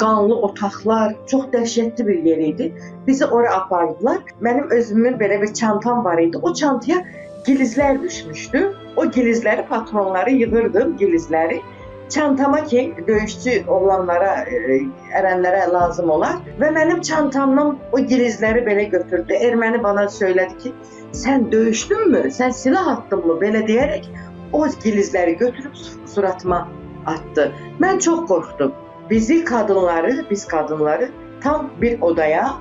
qanlı 0.00 0.36
otaqlar, 0.48 1.14
çox 1.30 1.48
dəhşətli 1.54 2.06
bir 2.06 2.22
yer 2.30 2.44
idi. 2.50 2.72
Bizi 3.06 3.26
ora 3.26 3.54
apardılar. 3.60 4.20
Mənim 4.42 4.70
özümün 4.74 5.18
belə 5.22 5.42
bir 5.42 5.54
çantam 5.54 6.04
var 6.04 6.18
idi. 6.18 6.38
O 6.42 6.52
çantaya 6.52 7.04
gilizlər 7.46 8.02
düşmüşdü. 8.02 8.62
O 8.96 9.04
gilizləri, 9.04 9.66
patronları 9.68 10.30
yığırdım, 10.30 10.96
gilizləri. 10.96 11.60
Çantama 12.08 12.64
ki, 12.64 12.94
döyüşçü 13.06 13.64
olanlara, 13.68 14.32
e, 14.48 14.78
ərənlərə 15.18 15.66
lazım 15.72 16.10
olar 16.10 16.38
və 16.60 16.70
mənim 16.72 17.02
çantamdan 17.04 17.76
o 17.92 18.00
gilizləri 18.00 18.64
belə 18.64 18.88
götürdü. 18.94 19.36
Erməni 19.48 19.82
bana 19.82 20.06
söylədi 20.08 20.58
ki, 20.62 20.72
sən 21.12 21.50
döyüşdünmü? 21.52 22.22
Sən 22.32 22.52
silah 22.52 22.88
attınmı? 22.96 23.36
Belə 23.42 23.64
deyərək 23.68 24.08
o 24.52 24.66
gilizləri 24.66 25.36
götürüb 25.38 25.74
suratıma 26.06 26.68
attı. 27.06 27.52
Mən 27.80 27.98
çox 27.98 28.26
qorxdum. 28.28 28.72
Bizi 29.10 29.44
kadınları, 29.44 30.24
biz 30.30 30.46
kadınları 30.46 31.10
tam 31.40 31.70
bir 31.80 32.00
odaya, 32.00 32.54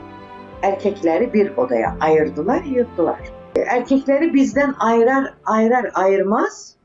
erkekleri 0.61 1.33
bir 1.33 1.57
odaya 1.57 1.97
ayırdılar, 1.99 2.63
yığdılar. 2.63 3.19
Erkekleri 3.55 4.33
bizden 4.33 4.73
ayırar, 4.79 5.33
ayırar, 5.45 5.91
ayırmaz. 5.93 6.76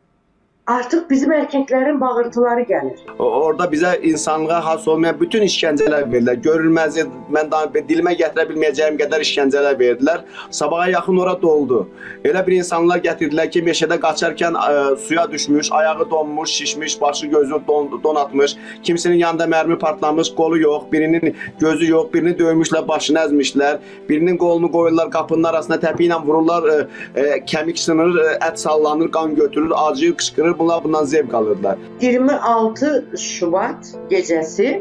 Artık 0.66 1.10
bizim 1.10 1.32
erkeklerin 1.32 2.00
bağırtıları 2.00 2.60
gelir. 2.60 3.00
O- 3.18 3.24
Orada 3.24 3.72
bize 3.72 4.00
insanlığa 4.02 4.64
has 4.64 4.88
olmayan 4.88 5.20
bütün 5.20 5.42
işkenceler 5.42 6.12
verdiler. 6.12 6.34
Görülmez, 6.34 6.96
ben 7.34 7.50
daha 7.50 7.74
dilime 7.74 8.12
gətirə 8.12 8.44
bilməyəcəyim 8.50 8.96
qədər 9.00 9.20
işkenceler 9.20 9.78
verdiler. 9.78 10.24
Sabaha 10.50 10.88
yaxın 10.88 11.16
ora 11.16 11.42
doldu. 11.42 11.88
Elə 12.24 12.46
bir 12.46 12.52
insanlar 12.52 12.98
gətirdilər 13.02 13.50
ki, 13.50 13.62
meşədə 13.66 13.98
qaçarkən 14.04 14.54
ə, 14.54 14.96
suya 14.96 15.24
düşmüş, 15.32 15.72
ayağı 15.72 16.10
donmuş, 16.10 16.50
şişmiş, 16.50 17.00
başı 17.00 17.26
gözü 17.26 17.54
don, 17.68 18.02
donatmış. 18.04 18.56
Kimsinin 18.82 19.16
yanında 19.16 19.44
mərmi 19.44 19.78
partlamış, 19.78 20.34
qolu 20.34 20.58
yox, 20.58 20.82
birinin 20.92 21.34
gözü 21.60 21.90
yox, 21.90 22.12
birini 22.14 22.36
döymüşlər, 22.38 22.88
başını 22.88 23.18
əzmişlər. 23.18 23.78
Birinin 24.08 24.38
qolunu 24.38 24.70
qoyurlar 24.72 25.10
qapının 25.10 25.44
arasına 25.50 25.76
təpi 25.82 26.06
ilə 26.06 26.22
vururlar, 26.26 26.62
ə, 26.62 26.86
ə, 27.16 27.26
kəmik 27.50 27.78
sınır, 27.82 28.14
ə, 28.14 28.38
ət 28.50 28.56
sallanır, 28.62 29.10
qan 29.10 29.34
götürür, 29.34 29.72
acıyır, 29.76 30.14
qışqırır. 30.22 30.51
Bunlar 30.58 30.84
bundan 30.84 31.04
zevq 31.04 31.34
alırlar. 31.34 31.78
26 32.00 33.04
Şubat 33.18 33.94
gecəsi 34.10 34.80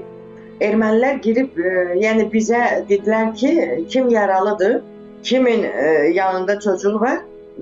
ermənilər 0.61 1.21
girib, 1.21 1.57
e, 1.57 1.71
yəni 2.01 2.27
bizə 2.33 2.85
dedilər 2.89 3.35
ki, 3.35 3.85
kim 3.89 4.09
yaralıdır, 4.09 4.81
kimin 5.23 5.63
e, 5.63 6.11
yanında 6.13 6.59
çocuğu 6.59 6.99
var, 6.99 7.17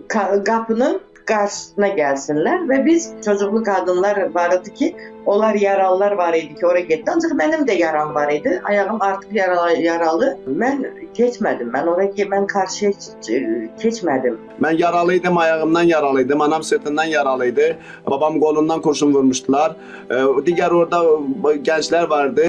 ka- 0.07 0.43
qapının 0.43 0.99
qarşısına 1.29 1.89
gəlsinlər 1.99 2.65
və 2.69 2.85
biz 2.85 3.11
çocuqlu 3.25 3.63
qadınlar 3.63 4.33
var 4.35 4.55
idi 4.59 4.73
ki, 4.73 4.95
onlar 5.25 5.55
yaralılar 5.55 6.11
var 6.11 6.33
idi 6.33 6.55
ki, 6.55 6.65
oraya 6.65 6.81
getdi. 6.81 7.11
Ancaq 7.11 7.31
mənim 7.31 7.67
də 7.67 7.73
yaram 7.73 8.15
var 8.15 8.31
idi. 8.31 8.61
Ayağım 8.63 9.01
artıq 9.01 9.27
yaralı. 9.33 9.77
yaralı. 9.77 10.37
Mən 10.47 10.85
keçmədim. 11.17 11.69
Mən 11.71 12.15
ki, 12.15 12.23
mən 12.25 12.47
qarşıya 12.47 12.91
keç- 12.91 13.29
keçmədim. 13.83 14.37
Ben 14.63 14.71
yaralıydım, 14.71 15.37
ayağımdan 15.37 15.83
yaralıydım, 15.83 16.41
anam 16.41 16.63
sırtından 16.63 17.03
yaralıydı. 17.03 17.77
Babam 18.07 18.39
kolundan 18.39 18.81
kurşun 18.81 19.13
vurmuştular. 19.13 19.75
Ee, 20.11 20.15
diğer 20.45 20.71
orada 20.71 21.03
gençler 21.61 22.03
vardı, 22.03 22.47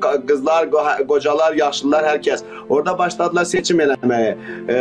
K- 0.00 0.26
kızlar, 0.26 0.66
go- 0.66 1.06
kocalar, 1.06 1.52
yaşlılar, 1.54 2.04
herkes. 2.06 2.42
Orada 2.68 2.98
başladılar 2.98 3.44
seçim 3.44 3.80
eləməyə. 3.80 4.34
E, 4.68 4.74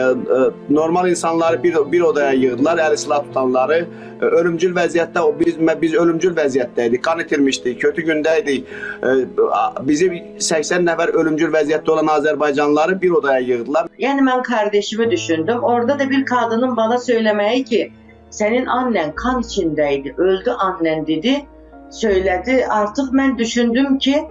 normal 0.69 1.09
insanları 1.09 1.63
bir, 1.63 1.75
bir 1.91 2.01
odaya 2.01 2.31
yığdılar, 2.31 2.77
əli 2.77 2.97
silah 2.97 3.23
tutanları. 3.23 3.85
Ölümcül 4.21 4.75
vəziyyətdə, 4.75 5.39
biz, 5.39 5.55
biz 5.81 5.93
ölümcül 5.93 6.35
vəziyyətdəydik, 6.35 7.01
kan 7.13 7.19
itirmişdik, 7.19 7.81
kötü 7.81 8.01
gündəydik. 8.01 8.63
Ee, 9.03 9.87
bizi 9.87 10.09
80 10.39 10.85
nəfər 10.87 11.13
ölümcül 11.13 11.53
vəziyyətdə 11.53 11.91
olan 11.91 12.07
Azərbaycanlıları 12.07 13.01
bir 13.01 13.11
odaya 13.11 13.39
yığdılar. 13.39 13.87
Yani 13.97 14.25
ben 14.27 14.41
kardeşimi 14.43 15.11
düşündüm. 15.11 15.63
Orada 15.63 15.99
da 15.99 16.09
bir 16.09 16.25
kadının 16.25 16.77
bana 16.77 16.97
söylemeyi 16.97 17.63
ki 17.63 17.91
senin 18.29 18.65
annen 18.65 19.15
kan 19.15 19.41
içindeydi, 19.41 20.15
öldü 20.17 20.49
annen 20.51 21.07
dedi. 21.07 21.45
Söyledi. 21.91 22.65
Artık 22.69 23.13
ben 23.13 23.37
düşündüm 23.37 23.97
ki 23.97 24.23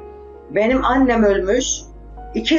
benim 0.51 0.85
annem 0.85 1.23
ölmüş. 1.23 1.67
İki 2.35 2.59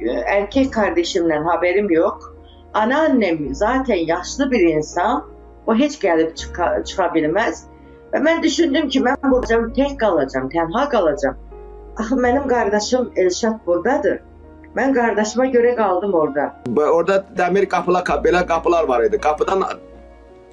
e, 0.00 0.10
erkek 0.26 0.72
kardeşimden 0.72 1.42
haberim 1.42 1.90
yok. 1.90 2.36
Anneannem 2.74 3.54
zaten 3.54 3.94
yaşlı 3.94 4.50
bir 4.50 4.60
insan. 4.60 5.32
O 5.66 5.74
hiç 5.74 6.00
gelip 6.00 6.36
çıka, 6.36 6.84
çıkabilmez. 6.84 7.71
Və 8.12 8.20
mən 8.20 8.42
düşündüm 8.44 8.88
ki, 8.92 9.00
mən 9.06 9.30
buracam, 9.30 9.70
tək 9.76 9.96
qalacam, 10.00 10.48
tənha 10.52 10.82
qalacam. 10.94 11.38
Axı 11.96 12.16
mənim 12.24 12.48
qardaşım 12.48 13.10
Elşad 13.16 13.62
burdadır. 13.66 14.18
Mən 14.76 14.92
qardaşıma 14.96 15.46
görə 15.54 15.72
qaldım 15.76 16.14
orada. 16.14 16.44
Orada 16.76 17.16
dəmir 17.38 17.68
qapılar, 17.74 18.04
belə 18.26 18.46
qapılar 18.46 18.88
var 18.88 19.04
idi. 19.08 19.20
Qapıdan 19.28 19.64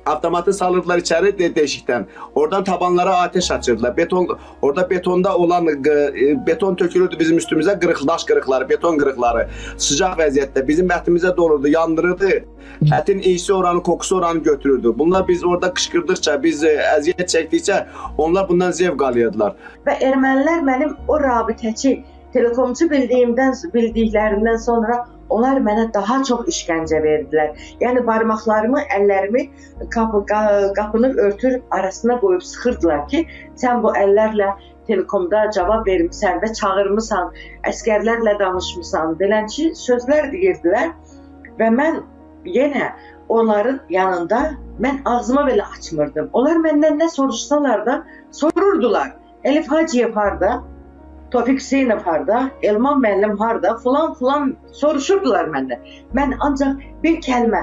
avtomatı 0.10 0.54
salırdılar 0.54 0.98
içeri 0.98 1.40
de 1.40 1.56
deşikten. 1.56 2.08
Oradan 2.36 2.64
tabanlara 2.64 3.18
ateş 3.18 3.52
açırdılar. 3.52 3.98
Beton 3.98 4.38
orada 4.62 4.90
betonda 4.90 5.38
olan 5.38 5.68
e, 5.68 6.48
beton 6.48 6.76
tökülürdü 6.76 7.20
bizim 7.20 7.38
üstümüze 7.38 7.80
kırık 7.80 8.08
daş 8.08 8.24
kırıkları, 8.24 8.70
beton 8.70 8.98
kırıkları. 8.98 9.48
Sıcak 9.78 10.20
vəziyyətdə 10.20 10.68
bizim 10.68 10.88
ətimize 10.88 11.38
dolurdu, 11.38 11.68
yandırırdı. 11.68 12.30
Ətin 12.82 13.22
iyisi 13.22 13.54
oranı, 13.54 13.84
kokusu 13.84 14.18
oranı 14.18 14.40
götürürdü. 14.40 14.94
Bunlar 14.98 15.28
biz 15.28 15.46
orada 15.46 15.74
qışqırdıqca, 15.74 16.44
biz 16.44 16.64
e, 16.64 16.76
əziyyət 16.98 17.28
çəkdikcə 17.36 17.84
onlar 18.18 18.50
bundan 18.50 18.72
zevq 18.72 19.04
alırdılar. 19.04 19.56
Və 19.88 19.98
ermənilər 20.12 20.64
mənim 20.64 20.96
o 21.08 21.20
rabitəçi, 21.20 22.00
telekomçu 22.34 22.90
bildiyimdən, 22.92 23.56
bildiklərindən 23.74 24.58
sonra 24.64 25.00
onlar 25.30 25.60
mənə 25.66 25.88
daha 25.94 26.22
çox 26.30 26.48
işgəncə 26.54 27.02
verdilər. 27.04 27.54
Yəni 27.84 28.06
barmaqlarımı, 28.08 28.82
əllərimi 28.98 29.46
qapı, 29.94 30.24
qa- 30.32 30.74
qapının 30.78 31.18
örtür 31.18 31.60
arasına 31.72 32.20
qoyub 32.24 32.46
sıxırdılar 32.52 33.08
ki, 33.14 33.26
sən 33.62 33.84
bu 33.84 33.94
əllərlə 34.04 34.54
telekomda 34.88 35.44
cavab 35.56 35.86
vermisən 35.88 36.42
və 36.44 36.54
çağırmısan, 36.62 37.30
əskərlərlə 37.72 38.40
danışmısan, 38.40 39.18
beləçi 39.22 39.70
sözlər 39.78 40.32
deyirdilər 40.34 40.96
və 41.60 41.70
mən 41.78 42.02
yenə 42.46 42.90
onların 43.30 43.80
yanında 43.94 44.40
mən 44.82 45.02
ağzımı 45.06 45.46
belə 45.52 45.68
açmırdım. 45.78 46.30
Onlar 46.34 46.62
məndən 46.66 46.98
nə 47.04 47.10
soruşsalar 47.14 47.86
da 47.86 48.04
sorurdular. 48.32 49.14
Elif 49.44 49.72
Hacıyev 49.72 50.14
harda? 50.14 50.64
Tofik 51.32 51.60
Hüseynov 51.60 52.00
harda? 52.00 52.52
Elman 52.64 53.02
müəllim 53.02 53.38
harda? 53.38 53.76
Filan 53.84 54.14
filan 54.20 54.56
soruşurdular 54.82 55.52
məndən. 55.56 55.84
Mən 56.18 56.34
ancaq 56.48 56.80
bir 57.04 57.20
kəlmə, 57.26 57.62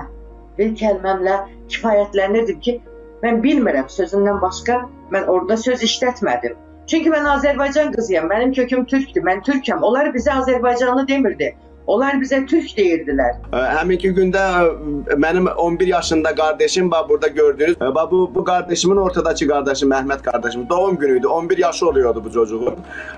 bir 0.58 0.76
kəlməmlə 0.82 1.38
kifayətlənirdim 1.74 2.60
ki, 2.66 2.76
mən 3.24 3.42
bilmirəm 3.42 3.90
sözündən 3.96 4.38
başqa 4.42 4.78
mən 5.14 5.26
orada 5.34 5.56
söz 5.56 5.82
işlətmədim. 5.88 6.54
Çünki 6.86 7.10
mən 7.10 7.26
Azərbaycan 7.32 7.92
qızıyam. 7.96 8.28
Mənim 8.30 8.52
köküm 8.54 8.84
türkdür. 8.92 9.24
Mən 9.26 9.42
türkəm. 9.48 9.82
Onlar 9.82 10.12
bizə 10.14 10.36
Azərbaycanlı 10.42 11.08
demirdi. 11.08 11.48
Onlar 11.86 12.16
bizə 12.18 12.40
türk 12.50 12.72
deyirdilər. 12.76 13.36
Ə, 13.54 13.60
Həminki 13.76 14.10
gündə 14.16 14.42
ə, 14.42 15.18
mənim 15.22 15.46
11 15.46 15.86
yaşında 15.86 16.34
qardaşım 16.34 16.90
var 16.90 17.08
burada 17.08 17.28
gördüyünüz. 17.28 17.76
Ə, 17.76 17.94
bax, 17.94 18.10
Bu 18.10 18.34
bu 18.34 18.44
qardaşımın 18.44 18.96
ortadakı 18.96 19.48
qardaşım 19.48 19.90
Məhməd 19.90 20.22
qardaşım 20.22 20.68
doğum 20.68 20.98
günü 20.98 21.18
idi. 21.18 21.28
11 21.28 21.58
yaşı 21.58 21.88
oluyordu 21.88 22.22
bu 22.24 22.32
çocuğun. 22.32 22.76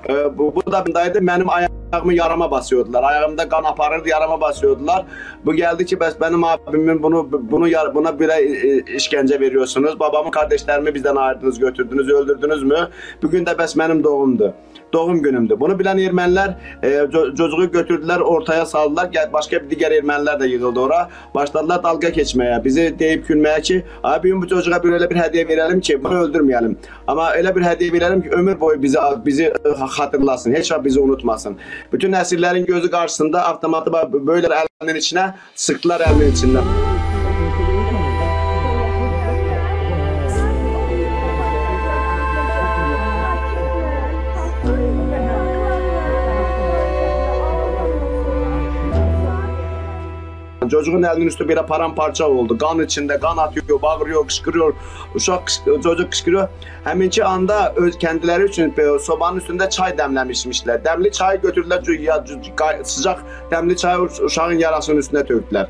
Ə, 0.09 0.39
Bu 0.39 0.55
bu 0.55 0.73
da 0.73 0.87
bundaydı. 0.87 1.19
Mənim 1.19 1.78
ayağımı 1.93 2.15
yarama 2.15 2.51
basıyordular. 2.51 3.03
Ayağımda 3.03 3.49
kan 3.49 3.65
aparırdı, 3.65 4.09
yarama 4.09 4.41
basıyordular. 4.41 5.05
Bu 5.45 5.55
geldi 5.55 5.87
ki 5.87 5.97
bəs 5.97 6.21
benim 6.21 6.45
abimin 6.45 7.03
bunu 7.03 7.29
bunu 7.33 7.67
buna 7.95 8.09
belə 8.09 8.41
e, 8.41 8.81
işgəncə 8.81 9.41
veriyorsunuz. 9.41 10.01
Babamın 10.01 10.31
kardeşlerimi 10.31 10.95
bizden 10.95 11.17
ayırdınız, 11.17 11.59
götürdünüz, 11.59 12.09
öldürdünüz 12.09 12.63
mü? 12.63 12.89
Bugün 13.23 13.47
de 13.47 13.51
bəs 13.51 13.79
benim 13.79 14.05
doğumdu. 14.05 14.55
Doğum 14.93 15.23
günümdü. 15.23 15.61
Bunu 15.61 15.79
bilen 15.79 15.99
ermənilər 15.99 16.55
e, 16.83 17.11
çocuğu 17.37 17.71
götürdüler, 17.73 18.21
ortaya 18.21 18.67
saldılar. 18.67 19.11
Başka 19.33 19.71
bir 19.71 19.79
diğer 19.79 19.93
ermənilər 19.93 20.41
de 20.41 20.47
yığıldı 20.47 20.81
ora. 20.81 21.09
Başladılar 21.35 21.83
dalga 21.83 22.09
geçmeye. 22.09 22.65
Bizi 22.65 22.99
deyip 22.99 23.29
gülmeye 23.29 23.61
ki, 23.61 23.85
abi 24.03 24.37
bu 24.37 24.49
çocuğa 24.49 24.83
böyle 24.83 25.11
bir 25.11 25.17
hediye 25.17 25.49
verelim 25.49 25.81
ki 25.81 26.05
bunu 26.05 26.19
öldürmeyelim. 26.19 26.79
Ama 27.07 27.33
öyle 27.33 27.57
bir 27.57 27.63
hediye 27.63 27.93
verelim 27.93 28.23
ki 28.23 28.31
ömür 28.31 28.61
boyu 28.61 28.83
bizi 28.83 28.99
bizi 29.27 29.45
e, 29.45 29.69
hatırlasın. 29.79 30.55
Hiç 30.55 30.73
bizi 30.85 31.01
unutmasın. 31.01 31.57
Bütün 31.93 32.13
nesillerin 32.13 32.67
gözü 32.67 32.91
karşısında 32.91 33.45
avtomatı 33.45 33.93
böyle 34.27 34.49
elinin 34.83 34.99
içine 34.99 35.35
sıktılar 35.55 36.01
elinin 36.01 36.33
içinden. 36.33 36.65
Çocuğun 50.69 51.03
elinin 51.03 51.27
üstü 51.27 51.49
böyle 51.49 51.67
paramparça 51.67 52.29
oldu. 52.29 52.59
Kan 52.59 52.81
içinde, 52.81 53.21
kan 53.21 53.37
atıyor, 53.37 53.83
bağırıyor, 53.83 54.27
kışkırıyor. 54.27 54.75
Uşaq 55.15 55.41
kışk- 55.47 55.83
çocuk 55.83 56.11
kışkırıyor. 56.11 56.49
Həminki 56.85 57.25
anda 57.25 57.73
öz 57.77 57.99
kendileri 57.99 58.49
için 58.49 58.75
sobanın 59.01 59.37
üstünde 59.37 59.71
çay 59.71 59.99
demlemişmişler. 59.99 60.85
Demli 60.85 61.13
çay 61.13 61.41
götürdüler, 61.41 61.83
sıcak 62.85 63.25
demli 63.51 63.77
çayı 63.77 63.99
uş- 63.99 64.21
uşağın 64.21 64.53
yarasının 64.53 64.97
üstüne 64.97 65.29
döktüler. 65.29 65.67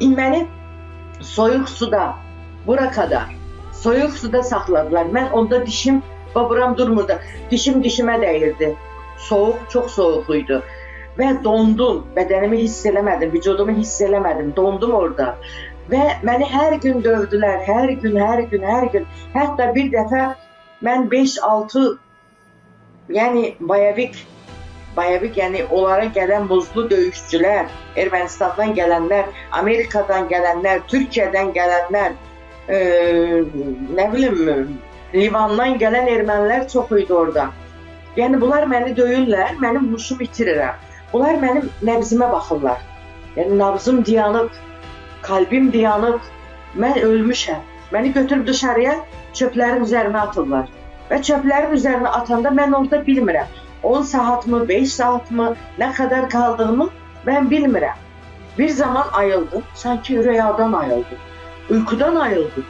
Məni 0.00 0.46
soyuq 1.20 1.66
suda 1.66 2.14
bura 2.66 2.90
kadar 2.90 3.24
soyuq 3.72 4.10
suda 4.10 4.42
saxladılar. 4.42 5.06
Mən 5.06 5.30
onda 5.30 5.66
dişim 5.66 6.02
baburam 6.34 6.76
durmurdu. 6.78 7.12
Dişim 7.50 7.82
dişimə 7.82 8.22
dəyirdi. 8.22 8.74
Soğuq, 9.18 9.56
çox 9.72 9.92
soğuq 9.92 10.34
idi. 10.36 10.62
Və 11.18 11.32
dondum. 11.42 12.04
Bədənimi 12.16 12.62
hiss 12.62 12.86
eləmədim, 12.86 13.32
vücudumu 13.34 13.74
hiss 13.78 14.00
eləmədim. 14.06 14.52
Dondum 14.56 14.94
orada. 14.94 15.32
Və 15.90 16.02
məni 16.26 16.46
hər 16.48 16.76
gün 16.82 17.00
dövdülər, 17.04 17.62
hər 17.66 17.94
gün, 18.02 18.18
hər 18.22 18.44
gün, 18.50 18.66
hər 18.72 18.88
gün. 18.92 19.06
Hətta 19.34 19.70
bir 19.74 19.88
dəfə 19.94 20.24
mən 20.84 21.08
5-6 21.10 21.86
yəni 23.14 23.54
Bayavik 23.60 24.18
Bayavik 24.96 25.36
yəni 25.38 25.62
onlara 25.70 26.08
gələn 26.14 26.48
buzlu 26.50 26.88
döyüşçülər, 26.90 27.68
Ermənistandan 28.02 28.72
gələnlər, 28.74 29.28
Amerikadan 29.54 30.26
gələnlər, 30.32 30.80
Türkiyədən 30.90 31.52
gələnlər, 31.54 32.16
e, 32.66 32.78
nə 33.94 34.06
bilim, 34.14 34.40
Livandan 35.14 35.78
gələn 35.80 36.10
ermənilər 36.16 36.66
çox 36.72 36.90
idi 36.98 37.14
orada. 37.14 37.46
Yəni 38.18 38.40
bunlar 38.42 38.66
məni 38.66 38.96
döyürlər, 38.98 39.54
mənim 39.62 39.86
huşumu 39.92 40.26
itirirəm. 40.26 40.87
Bunlar 41.12 41.38
mənim 41.42 41.68
nəbzimə 41.88 42.30
baxırlar. 42.32 42.80
Yəni 43.36 43.58
nabzım 43.58 44.02
dayanıb, 44.06 44.50
kalbim 45.22 45.70
dayanıb, 45.72 46.18
mən 46.82 46.98
ölmüşəm. 47.10 47.62
Məni 47.92 48.12
götürüb 48.16 48.46
dışarıya 48.46 48.96
çöplərin 49.38 49.86
üzərinə 49.86 50.24
atırlar. 50.26 50.66
Və 51.10 51.20
çöplərin 51.28 51.72
üzərinə 51.78 52.12
atanda 52.20 52.52
mən 52.60 52.76
orada 52.80 53.00
bilmirəm. 53.06 53.54
10 53.82 54.02
saatmı, 54.02 54.60
5 54.68 54.92
saatmı, 54.92 55.46
nə 55.78 55.88
qədər 56.00 56.28
qaldığımı 56.34 56.88
mən 57.26 57.48
bilmirəm. 57.52 58.04
Bir 58.58 58.68
zaman 58.68 59.06
ayıldım, 59.12 59.62
sanki 59.74 60.24
rüyadan 60.24 60.72
ayıldım. 60.72 61.18
Uykudan 61.70 62.16
ayıldım. 62.16 62.64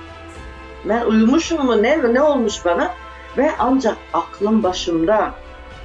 Mən 0.86 1.04
uyumuşummu, 1.10 1.80
nə, 1.82 1.96
nə 2.04 2.20
olmuş 2.20 2.64
bana? 2.64 2.90
Və 3.36 3.50
ancaq 3.58 3.96
aklım 4.12 4.62
başımda, 4.62 5.32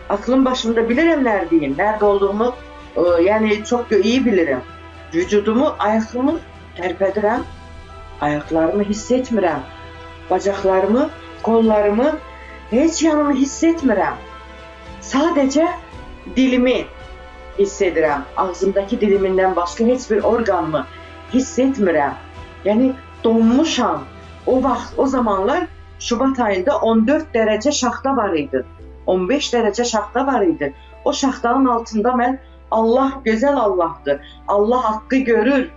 aklım 0.10 0.46
başımda 0.46 0.82
bilirəm 0.82 1.24
nərdəyim, 1.28 1.78
nerede 1.78 2.06
olduğumu, 2.06 2.56
e, 2.96 3.02
yəni 3.02 3.64
çox 3.64 3.92
iyi 4.04 4.22
bilirəm. 4.26 4.62
Vücudumu, 5.14 5.76
ayağımı 5.80 6.40
tərpədirəm, 6.78 7.42
ayaqlarımı 8.22 8.84
hiss 8.84 9.12
etmirəm. 9.12 9.60
Bacaqlarımı, 10.30 11.10
qollarımı, 11.44 12.18
heç 12.70 13.04
yanımı 13.04 13.34
hiss 13.34 13.64
etmirəm. 13.64 14.16
Sadəcə 15.02 15.68
dilimi 16.36 16.86
hiss 17.60 17.82
edirəm. 17.82 18.24
Ağzımdakı 18.38 18.96
dilimindən 18.96 19.56
başqa 19.56 19.86
heç 19.86 20.10
bir 20.12 20.24
orqanımı 20.24 20.86
hiss 21.34 21.60
etmirəm. 21.60 22.14
Yəni 22.66 22.94
donmuşam. 23.24 24.04
O 24.46 24.64
vaxt, 24.64 25.00
o 25.00 25.08
zamanlar 25.08 25.68
Şubat 26.00 26.40
ayında 26.40 26.78
14 26.80 27.30
dərəcə 27.36 27.72
şaxta 27.72 28.16
var 28.16 28.34
idi. 28.34 28.64
15 29.08 29.54
dərəcə 29.54 29.86
şaxta 29.92 30.26
var 30.28 30.42
idi. 30.42 30.74
O 31.06 31.14
şaxtanın 31.14 31.66
altında 31.76 32.16
mən 32.22 32.38
Allah 32.72 33.22
gözəl 33.26 33.60
Allahdır. 33.60 34.22
Allah 34.48 34.84
haqqı 34.90 35.18
görür. 35.30 35.70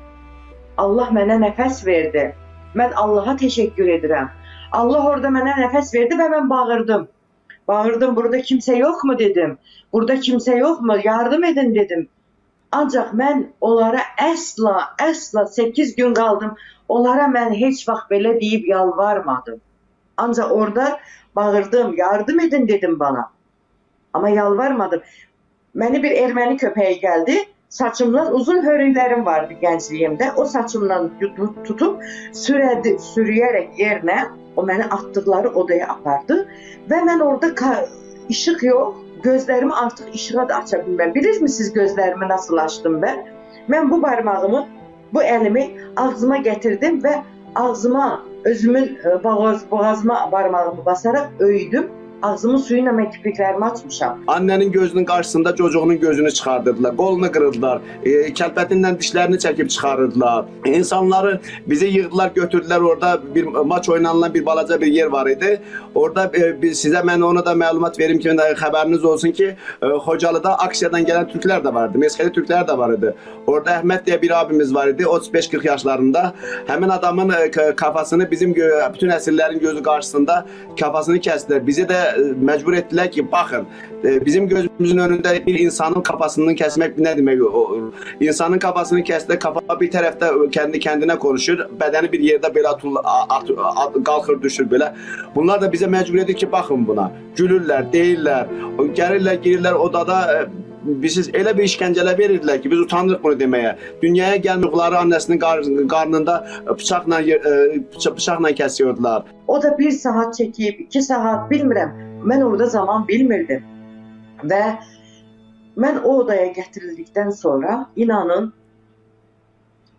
Allah 0.77 1.13
mənə 1.19 1.39
nəfəs 1.43 1.85
verdi. 1.87 2.33
Mən 2.75 2.95
Allaha 3.03 3.37
təşəkkür 3.43 3.93
edirəm. 3.99 4.31
Allah 4.73 5.09
orada 5.11 5.29
mənə 5.33 5.55
nəfəs 5.63 5.93
verdi 5.95 6.19
və 6.21 6.27
mən 6.33 6.51
bağırdım. 6.51 7.07
Bağırdım, 7.69 8.17
burada 8.17 8.41
kimsə 8.49 8.77
yoxmu 8.79 9.19
dedim. 9.19 9.59
Burada 9.93 10.15
kimsə 10.27 10.59
yoxmu? 10.59 10.99
Yardım 11.05 11.45
edin 11.45 11.75
dedim. 11.75 12.09
Ancaq 12.73 13.13
mən 13.21 13.47
onlara 13.61 14.03
əsla, 14.23 14.75
əsla 15.03 15.47
8 15.57 15.95
gün 15.97 16.15
qaldım. 16.15 16.57
Onlara 16.89 17.27
mən 17.37 17.55
heç 17.61 17.87
vaxt 17.89 18.11
belə 18.11 18.35
deyib 18.41 18.69
yalvarmadım. 18.73 19.61
Ancaq 20.17 20.53
orada 20.53 21.01
bağırdım, 21.37 21.97
yardım 21.97 22.41
edin 22.41 22.69
dedim 22.69 23.01
bana. 23.01 23.31
Amma 24.13 24.29
yalvarmadım. 24.29 25.03
Məni 25.77 26.03
bir 26.03 26.11
erməni 26.11 26.57
köpəyi 26.57 27.01
gəldi. 27.03 27.37
Saçımdan 27.69 28.35
uzun 28.35 28.63
hörüklərim 28.65 29.25
vardı 29.25 29.55
gəncliyimdə. 29.63 30.35
O 30.37 30.45
saçımdan 30.45 31.11
tut- 31.21 31.65
tutub 31.65 32.03
sürədi, 32.33 32.95
sürüyərək 33.13 33.75
yerinə 33.81 34.29
o 34.57 34.63
məni 34.63 34.87
atdıqları 34.97 35.49
odaya 35.49 35.89
apardı 35.89 36.49
və 36.89 37.01
mən 37.09 37.23
orada 37.23 37.51
işıq 38.29 38.63
yox, 38.63 38.95
gözlərimi 39.23 39.73
artıq 39.73 40.15
işığa 40.15 40.49
da 40.49 40.57
aça 40.57 40.79
bilmirəm. 40.87 41.15
Bilirsiniz 41.15 41.73
gözlərimi 41.75 42.29
nasıl 42.29 42.57
açdım 42.57 43.01
mən? 43.03 43.19
Mən 43.69 43.91
bu 43.91 44.03
barmağımı, 44.03 44.67
bu 45.13 45.23
əlimi 45.23 45.67
ağzıma 45.97 46.39
gətirdim 46.49 47.03
və 47.03 47.21
ağzıma 47.55 48.23
өзімнің 48.51 48.89
бағазыма 49.27 50.19
бармағымды 50.35 50.85
басарақ 50.91 51.47
өйдім 51.49 51.89
Ağzımın 52.23 52.57
suyuyla 52.57 52.93
mən 52.97 53.11
kipriklərimi 53.13 53.65
açmışam. 53.65 54.19
Annenin 54.27 54.73
gözünün 54.73 55.05
qarşısında 55.05 55.55
çocuğunun 55.57 56.01
gözünü 56.01 56.31
çıxardırdılar, 56.31 56.97
qolunu 56.97 57.33
qırırdılar, 57.33 57.81
e, 58.05 58.11
kəlbətindən 58.11 58.97
dişlərini 59.01 59.39
çəkib 59.45 59.69
çıxarırdılar. 59.69 60.45
İnsanları 60.65 61.41
bizi 61.67 61.87
yığdılar, 61.87 62.31
götürdülər 62.37 62.81
orada 62.81 63.21
bir 63.35 63.45
maç 63.45 63.89
oynanılan 63.89 64.35
bir 64.35 64.47
balaca 64.47 64.81
bir 64.81 64.87
yer 64.87 65.07
var 65.07 65.27
idi. 65.27 65.61
Orada 65.95 66.31
e, 66.35 66.73
sizə 66.73 67.05
mən 67.05 67.25
ona 67.25 67.45
da 67.45 67.53
məlumat 67.53 67.99
verim 67.99 68.19
ki, 68.19 68.29
xəbəriniz 68.63 69.05
olsun 69.07 69.31
ki, 69.31 69.57
e, 69.83 69.87
Xocalıda 69.87 70.59
aksiyadan 70.59 71.05
gələn 71.05 71.29
türklər 71.33 71.61
də 71.65 71.75
vardı, 71.75 71.99
Mesxəli 71.99 72.33
türklər 72.33 72.65
də 72.69 72.79
var 72.79 72.97
idi. 72.97 73.13
Orada 73.47 73.77
Əhməd 73.83 74.09
deyə 74.09 74.23
bir 74.23 74.41
abimiz 74.41 74.75
var 74.75 74.89
idi, 74.89 75.03
35-40 75.03 75.67
yaşlarında. 75.67 76.33
Həmin 76.67 76.89
adamın 76.93 77.31
e, 77.31 77.51
kafasını 77.77 78.31
bizim 78.31 78.55
bütün 78.95 79.11
əsirlərin 79.11 79.61
gözü 79.61 79.83
qarşısında 79.83 80.47
kafasını 80.81 81.17
kəsdilər. 81.17 81.67
Bizi 81.67 81.83
də 81.83 82.06
e, 82.07 82.21
mecbur 82.41 82.73
ettiler 82.73 83.13
ki 83.13 83.33
bakın 83.33 83.67
e, 84.05 84.27
bizim 84.27 84.49
gözümüzün 84.49 84.99
önünde 84.99 85.47
bir 85.47 85.59
insanın 85.59 86.01
kafasını 86.01 86.55
kesmek 86.55 86.99
ne 86.99 87.17
demek? 87.17 87.41
İnsanın 88.21 88.59
kafasını 88.59 89.03
kesti, 89.03 89.39
kafa 89.39 89.81
bir 89.81 89.91
tarafta 89.91 90.33
kendi 90.53 90.79
kendine 90.79 91.19
konuşur, 91.19 91.59
bedeni 91.81 92.13
bir 92.13 92.21
yerde 92.21 92.55
böyle 92.55 92.69
atul, 92.69 92.97
at, 93.05 93.51
at- 93.77 94.05
kalkır 94.05 94.43
düşür 94.43 94.71
böyle. 94.71 94.95
Bunlar 95.35 95.61
da 95.61 95.73
bize 95.73 95.87
mecbur 95.87 96.19
ediyor 96.19 96.39
ki 96.39 96.53
bakın 96.53 96.87
buna. 96.87 97.13
Gülürler, 97.37 97.93
değiller, 97.93 98.47
gelirler, 98.95 99.35
girirler 99.35 99.73
odada 99.73 100.47
bizi 100.87 101.25
elə 101.41 101.53
bir 101.59 101.67
işgəncələr 101.69 102.19
verirdilər 102.19 102.61
ki, 102.63 102.71
biz 102.71 102.81
utanırıq 102.87 103.23
bunu 103.23 103.39
deməyə. 103.41 103.73
Dünyaya 104.03 104.37
gəlməkləri 104.49 104.97
annesinin 105.03 105.41
qar- 105.43 105.89
qarnında 105.89 106.37
bıçaqla 106.69 107.21
e, 107.21 107.39
bıça- 107.95 108.15
bıçaqla 108.17 108.51
kəsiyordular. 108.61 109.23
O 109.49 109.63
da 109.63 109.79
bir 109.79 109.91
saat 109.91 110.35
çekip, 110.35 110.81
iki 110.81 111.03
saat 111.03 111.51
bilmirəm. 111.51 111.91
Mən 112.25 112.45
orada 112.45 112.67
zaman 112.67 113.09
bilmirdim. 113.09 113.65
Və 114.45 114.63
mən 115.77 116.03
o 116.03 116.17
odaya 116.23 116.47
gətirildikdən 116.53 117.33
sonra 117.33 117.87
inanın 117.97 118.53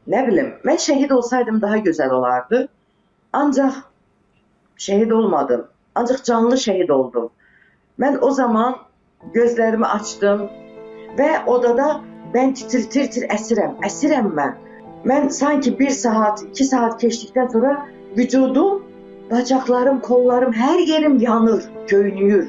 nə 0.08 0.28
bilim, 0.28 0.54
mən 0.66 0.80
şəhid 0.88 1.14
olsaydım 1.14 1.62
daha 1.62 1.78
gözəl 1.78 2.14
olardı. 2.20 2.68
Ancaq 3.34 3.74
şəhid 4.78 5.14
olmadım. 5.14 5.68
Ancaq 5.96 6.24
canlı 6.24 6.56
şəhid 6.56 6.92
oldum. 6.92 7.30
Mən 8.00 8.20
o 8.22 8.32
zaman 8.32 8.76
gözlərimi 9.34 9.86
açdım 9.86 10.50
və 11.18 11.32
odada 11.48 12.02
mən 12.34 12.54
titir-tir 12.60 13.28
əsirəm, 13.34 13.78
əsirəm 13.88 14.34
mən. 14.40 14.54
Mən 15.08 15.30
sanki 15.30 15.80
bir 15.80 15.90
saat, 15.90 16.44
iki 16.52 16.66
saat 16.66 17.02
keçdikdən 17.02 17.52
sonra 17.52 17.74
vücudum 18.18 18.84
Bacaklarım, 19.32 20.00
kollarım, 20.02 20.54
her 20.54 20.80
yerim 20.80 21.18
yanır, 21.18 21.64
göynüyür. 21.88 22.48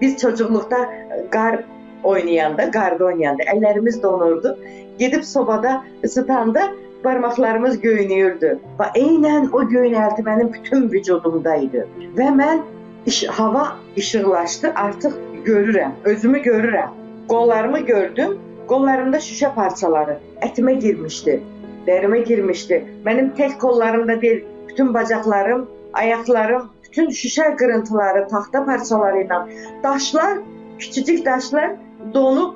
Biz 0.00 0.16
çocukluqda 0.16 0.76
e, 0.76 1.30
qar 1.30 1.64
oynayanda, 2.04 2.70
qarda 2.70 3.04
oynayanda 3.04 3.42
əllərimiz 3.42 4.02
donurdu. 4.02 4.58
Gedib 4.98 5.22
sobada 5.22 5.84
ısıtanda 6.04 6.72
barmaqlarımız 7.04 7.80
göynüyürdü. 7.80 8.58
Və 8.78 8.86
eynən 8.96 9.50
o 9.52 9.62
göynərti 9.62 10.24
mənim 10.24 10.52
bütün 10.52 10.88
vücudumdaydı. 10.92 11.84
Və 12.16 12.28
mən 12.40 12.62
iş, 13.06 13.24
hava 13.28 13.66
işıqlaşdı, 13.96 14.72
artıq 14.74 15.12
görürəm, 15.44 15.92
özümü 16.04 16.38
görürəm. 16.38 17.05
Qollarımı 17.28 17.78
gördüm, 17.86 18.38
qollarımda 18.70 19.18
şüşə 19.22 19.48
parçaları 19.54 20.18
ətimə 20.46 20.76
girmişdi, 20.82 21.40
dərimə 21.86 22.20
girmişdi. 22.28 22.78
Mənim 23.06 23.32
tək 23.38 23.56
qollarımda 23.62 24.20
deyil, 24.22 24.44
bütün 24.68 24.92
bacaqlarım, 24.94 25.64
ayaqlarım, 25.92 26.68
bütün 26.84 27.10
şüşə 27.20 27.48
qırıntıları, 27.56 28.26
taxta 28.28 28.64
parçaları 28.66 29.24
ilə 29.24 29.40
daşlar, 29.82 30.38
küçücük 30.78 31.24
daşlar 31.26 31.74
donub 32.14 32.54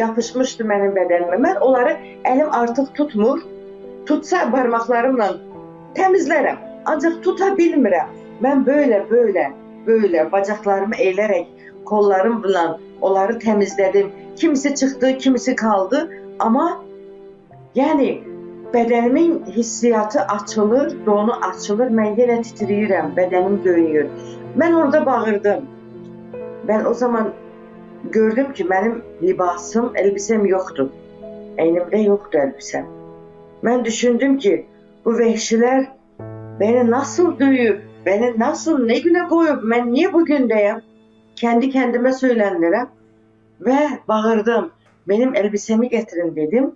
yapışmışdı 0.00 0.66
mənim 0.72 0.98
bədənimə. 0.98 1.38
Mən 1.46 1.62
onları 1.68 1.94
əlim 2.32 2.50
artıq 2.62 2.90
tutmur. 2.98 3.44
Tutsa 4.10 4.46
barmaqlarımla 4.52 5.30
təmizlərəm, 5.94 6.58
ancaq 6.90 7.22
tuta 7.22 7.52
bilmirəm. 7.58 8.10
Mən 8.42 8.66
belə, 8.66 9.04
belə, 9.10 9.46
belə 9.86 10.26
bacaqlarımı 10.32 10.96
elərək 11.10 11.57
kollarımla 11.90 12.64
onları 13.00 13.38
təmizlədim. 13.44 14.10
Kimisi 14.36 14.74
çıxdı, 14.74 15.16
kimisi 15.18 15.54
qaldı, 15.56 16.04
amma 16.38 16.66
yəni 17.74 18.10
bədənimin 18.74 19.50
hissiyatı 19.56 20.20
açılır, 20.20 20.92
donu 21.06 21.34
açılır, 21.50 21.90
mən 22.00 22.16
yenə 22.20 22.38
titrəyirəm, 22.46 23.12
bədənim 23.16 23.62
göynüyür. 23.64 24.08
Mən 24.58 24.74
orada 24.74 25.06
bağırdım. 25.06 25.66
Ben 26.68 26.84
o 26.84 26.94
zaman 26.94 27.32
gördüm 28.12 28.52
ki 28.52 28.70
benim 28.70 29.02
libasım, 29.22 29.92
elbisem 29.96 30.46
yoktu. 30.46 30.90
Eynimde 31.58 31.98
yoktu 31.98 32.38
elbisem. 32.38 32.86
Ben 33.64 33.84
düşündüm 33.84 34.38
ki 34.38 34.66
bu 35.04 35.12
vəhşilər 35.18 35.86
beni 36.60 36.90
nasıl 36.90 37.38
döyüb, 37.38 37.80
beni 38.06 38.38
nasıl 38.38 38.84
ne 38.84 38.98
güne 38.98 39.28
koyup, 39.28 39.62
ben 39.70 39.92
niye 39.92 40.12
bugündeyim? 40.12 40.82
Kendi 41.38 41.70
kendime 41.70 42.08
söylendirəm 42.12 42.88
ve 43.60 43.76
bağırdım. 44.08 44.72
Benim 45.08 45.34
elbisemi 45.34 45.88
getirin 45.88 46.36
dedim. 46.36 46.74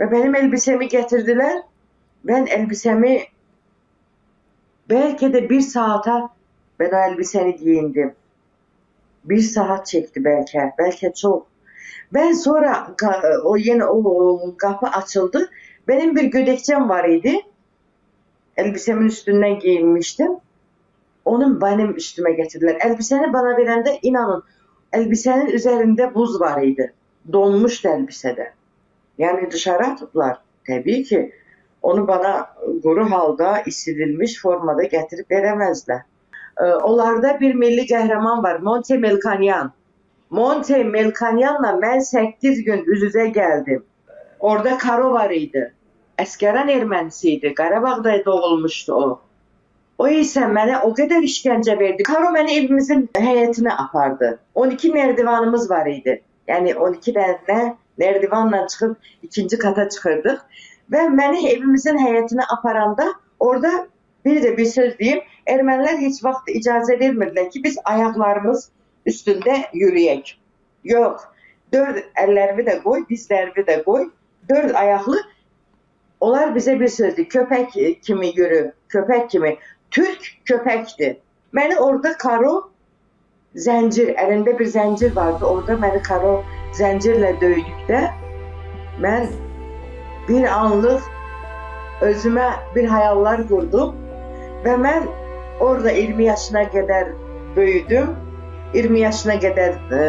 Ve 0.00 0.12
benim 0.12 0.34
elbisemi 0.34 0.88
getirdiler. 0.88 1.62
Ben 2.24 2.46
elbisemi 2.46 3.22
belki 4.90 5.32
de 5.32 5.50
bir 5.50 5.60
saata 5.60 6.30
ben 6.80 6.90
o 6.92 6.96
elbiseni 6.96 7.56
giyindim. 7.56 8.14
Bir 9.24 9.40
saat 9.40 9.86
çekti 9.86 10.24
belki, 10.24 10.58
belki 10.78 11.12
çok. 11.14 11.46
Ben 12.14 12.32
sonra 12.32 12.94
o 13.44 13.56
yeni 13.56 13.84
o 13.84 14.54
kapı 14.56 14.86
açıldı. 14.86 15.50
Benim 15.88 16.16
bir 16.16 16.24
gödekçem 16.24 16.88
var 16.88 17.08
idi. 17.08 17.36
Elbisemin 18.56 19.06
üstünden 19.06 19.58
giyinmiştim. 19.58 20.32
Onun 21.28 21.60
benim 21.60 21.96
üstüme 21.96 22.32
getirdiler. 22.32 22.78
Elbiseni 22.80 23.32
bana 23.32 23.56
verende 23.56 23.98
inanın 24.02 24.42
elbisenin 24.92 25.46
üzerinde 25.46 26.14
buz 26.14 26.40
var 26.40 26.62
idi. 26.62 26.94
Donmuştu 27.32 27.88
elbisede. 27.88 28.52
Yani 29.18 29.50
dışarı 29.50 29.86
attılar. 29.86 30.38
Tabii 30.66 31.02
ki 31.02 31.32
onu 31.82 32.08
bana 32.08 32.48
kuru 32.82 33.10
halda 33.10 33.62
isirilmiş 33.66 34.42
formada 34.42 34.82
getirip 34.82 35.30
veremezler. 35.30 36.00
Ee, 36.60 36.64
Onlarda 36.64 37.40
bir 37.40 37.54
milli 37.54 37.80
qəhrəman 37.80 38.42
var, 38.42 38.58
Monte 38.58 38.96
Melkonyan. 38.96 39.72
Monte 40.30 40.84
Melkonyanla 40.84 41.70
mən 41.84 42.00
8 42.00 42.64
gün 42.64 42.84
üz-üzə 42.84 43.28
gəldim. 43.32 43.82
Orada 44.40 44.78
Karo 44.78 45.12
var 45.12 45.30
idi. 45.30 45.72
Əskəran 46.18 46.70
ermənisi 46.70 47.28
idi. 47.28 47.54
Qarabağda 47.54 48.24
doğulmuşdu 48.24 48.94
o. 48.94 49.27
O 49.98 50.06
isə 50.14 50.46
mənə 50.46 50.82
o 50.86 50.92
qədər 50.94 51.24
işgəncə 51.26 51.74
verdi. 51.78 52.04
Karo 52.06 52.30
məni 52.34 52.56
evimizin 52.60 53.08
həyətinə 53.18 53.72
apardı. 53.84 54.38
12 54.54 54.92
nərdivanımız 54.94 55.64
var 55.70 55.88
idi. 55.90 56.20
Yəni 56.48 56.74
12 56.88 57.14
dənə 57.16 57.58
nərdivanla 57.98 58.60
çıxıb 58.72 59.26
ikinci 59.26 59.58
kata 59.58 59.88
çıxırdıq 59.94 60.60
və 60.94 61.06
məni 61.20 61.48
evimizin 61.50 61.98
həyətinə 61.98 62.46
aparanda 62.56 63.08
orada 63.40 63.72
bir 64.24 64.38
də 64.44 64.56
bir 64.56 64.68
söz 64.70 64.94
deyim. 64.98 65.24
Ermənilər 65.48 65.98
heç 66.04 66.20
vaxt 66.24 66.52
icazə 66.60 66.98
vermirdilər 67.00 67.48
ki, 67.50 67.62
biz 67.64 67.78
ayaqlarımız 67.84 68.68
üstündə 69.10 69.56
yürüyək. 69.72 70.34
Yox. 70.92 71.24
Dörd 71.72 71.98
əllərimi 72.22 72.64
də 72.68 72.78
qoy, 72.84 73.02
dizlərimi 73.10 73.64
də 73.66 73.80
qoy. 73.84 74.06
Dörd 74.48 74.76
ayaqlı 74.78 75.18
onlar 76.20 76.54
bizə 76.54 76.78
bir 76.80 76.88
sözdür. 76.88 77.26
Köpək 77.34 77.74
kimi 78.06 78.30
yürü, 78.36 78.62
köpək 78.94 79.28
kimi. 79.34 79.56
Türk 79.90 80.30
köpəkdir. 80.50 81.16
Məni 81.52 81.76
orada 81.80 82.12
Karo 82.18 82.54
zəncir, 83.56 84.14
əlində 84.20 84.58
bir 84.58 84.66
zəncir 84.66 85.14
vardı. 85.16 85.44
Orada 85.44 85.78
məni 85.84 86.02
Karo 86.08 86.34
zəncirlə 86.78 87.34
döydükdə 87.40 88.02
mən 89.04 89.30
bir 90.28 90.44
anlıq 90.52 91.06
özümə 92.04 92.50
bir 92.74 92.88
hayallar 92.92 93.46
qurdum 93.48 93.96
və 94.64 94.76
mən 94.84 95.08
orada 95.60 95.90
20 95.90 96.24
yaşına 96.24 96.62
qədər 96.74 97.12
böyüdüm. 97.56 98.16
20 98.74 99.00
yaşına 99.00 99.34
qədər, 99.42 99.76
e, 99.96 100.00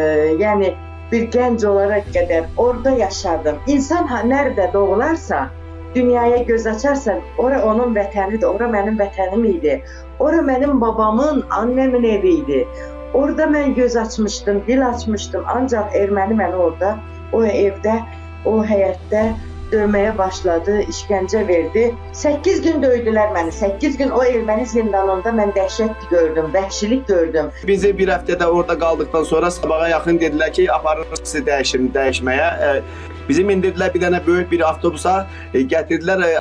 yəni 0.42 0.74
bir 1.12 1.30
gənc 1.34 1.64
olaraq 1.68 2.10
qədər 2.14 2.50
orada 2.58 2.92
yaşadım. 2.92 3.62
İnsan 3.68 4.08
ha 4.08 4.20
nerede 4.20 4.70
doğularsa, 4.74 5.48
dünyaya 5.96 6.38
göz 6.44 6.68
açarsa, 6.68 7.18
ora 7.38 7.64
onun 7.66 7.96
vətənidir, 7.96 8.46
ora 8.46 8.70
mənim 8.70 8.98
vətənim 9.00 9.46
idi. 9.50 9.82
Ora 10.20 10.42
mənim 10.46 10.82
babamın, 10.82 11.44
annemin 11.50 12.04
evi 12.04 12.34
idi. 12.44 12.68
Orada 13.14 13.44
mən 13.50 13.76
göz 13.76 13.98
açmışdım, 13.98 14.64
dil 14.68 14.88
açmışdım. 14.90 15.46
Ancaq 15.48 15.96
erməni 15.98 16.38
məni 16.38 16.56
orada, 16.56 16.98
o 17.34 17.42
evdə, 17.46 18.02
o 18.46 18.60
həyətdə 18.66 19.24
döyməyə 19.72 20.14
başladı, 20.18 20.80
işgəncə 20.90 21.42
verdi. 21.48 21.90
8 22.14 22.62
gün 22.62 22.82
döydülər 22.84 23.34
məni. 23.34 23.52
8 23.52 23.98
gün 23.98 24.14
o 24.14 24.24
erməni 24.26 24.66
zindanında 24.70 25.34
mən 25.42 25.54
dəhşət 25.58 26.10
gördüm, 26.10 26.50
vəhşilik 26.54 27.06
gördüm. 27.08 27.52
Bizi 27.68 27.94
bir 27.98 28.14
həftədə 28.14 28.46
orada 28.46 28.78
qaldıqdan 28.80 29.30
sonra 29.30 29.52
sabaha 29.52 29.90
yaxın 29.90 30.22
dedilər 30.22 30.54
ki, 30.54 30.72
aparırıq 30.74 31.22
sizi 31.24 31.46
dəyişim, 31.50 31.90
dəyişməyə. 31.98 32.82
E, 33.30 33.32
Bizi 33.32 33.44
mindirdilər 33.46 33.94
bir 33.94 34.02
dənə 34.02 34.26
böyük 34.26 34.50
bir 34.52 34.66
avtobusa, 34.66 35.28
e, 35.54 35.62
gətirdilər 35.62 36.26
e, 36.26 36.40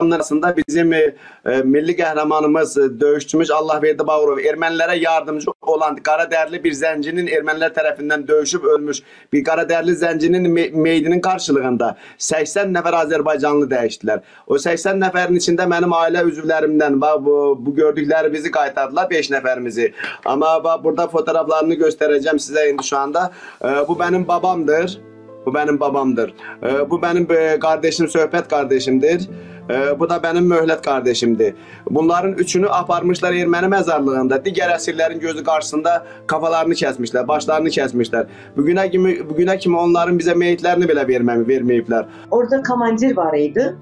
arasında 0.00 0.54
bizim 0.56 0.92
e, 0.92 1.14
e, 1.46 1.62
milli 1.62 1.92
qəhrəmanımız, 1.92 2.78
e, 2.84 3.00
döyüşçümüz 3.00 3.50
Allahverdi 3.50 4.06
Bağırov 4.06 4.38
ermənilərə 4.38 4.96
yardımcı 4.98 5.50
olan 5.62 5.96
qara 5.96 6.24
dərli 6.30 6.58
bir 6.64 6.74
zəncinin 6.74 7.28
ermənilər 7.30 7.70
tərəfindən 7.76 8.26
döyüşüb 8.28 8.64
ölmüş 8.64 9.02
bir 9.32 9.44
qara 9.44 9.62
dərli 9.68 9.94
zəncinin 9.94 10.48
me 10.48 10.68
meydinin 10.74 11.20
qarşılığında 11.20 11.96
80 12.18 12.74
nəfər 12.74 12.98
Azərbaycanlı 13.04 13.70
dəyişdilər. 13.70 14.26
O 14.46 14.58
80 14.58 14.98
nəfərin 15.04 15.38
içində 15.38 15.68
mənim 15.70 15.94
ailə 15.94 16.26
üzvlərimdən 16.32 16.98
bax 17.00 17.22
bu, 17.22 17.36
bu 17.60 17.76
gördüklərimizi 17.78 18.50
qaytardılar 18.50 19.10
5 19.10 19.30
nəfərimizi. 19.36 19.92
Amma 20.26 20.58
burada 20.84 21.06
fotoğraflarını 21.14 21.78
göstərəcəm 21.86 22.42
sizə 22.42 22.68
indi 22.72 22.90
şu 22.90 22.98
anda. 22.98 23.30
E, 23.62 23.68
bu 23.88 23.94
mənim 24.02 24.28
babamdır. 24.28 25.11
Bu 25.46 25.54
benim 25.54 25.80
babamdır. 25.80 26.34
E, 26.62 26.90
bu 26.90 27.02
benim 27.02 27.26
e, 27.32 27.58
kardeşim, 27.58 28.06
söhbət 28.06 28.48
kardeşimdir. 28.48 29.28
E, 29.70 30.00
bu 30.00 30.08
da 30.10 30.22
benim 30.22 30.52
möhlət 30.52 30.82
kardeşimdir. 30.82 31.54
Bunların 31.90 32.32
üçünü 32.32 32.68
aparmışlar 32.68 33.32
erməni 33.32 33.70
məzarlığında. 33.74 34.38
Digər 34.44 34.74
əsirlərin 34.76 35.18
gözü 35.20 35.44
qarşısında 35.44 36.06
kafalarını 36.26 36.74
kəsmişlər, 36.74 37.28
başlarını 37.28 37.68
kəsmişlər. 37.68 38.26
Bugünə 38.56 38.90
kimi 38.90 39.14
bugünə 39.30 39.58
kimi 39.58 39.76
onların 39.76 40.18
bizə 40.18 40.34
meyitlərini 40.34 40.90
belə 40.90 41.06
verməmi 41.08 41.46
verməyiblər. 41.48 42.06
Orada 42.30 42.62
komandir 42.62 43.16
var 43.16 43.34
idi. 43.34 43.76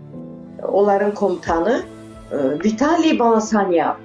Onların 0.63 1.15
komutanı 1.15 1.83
e, 2.33 2.37
Vitali 2.65 3.19
Balasanyan. 3.19 3.97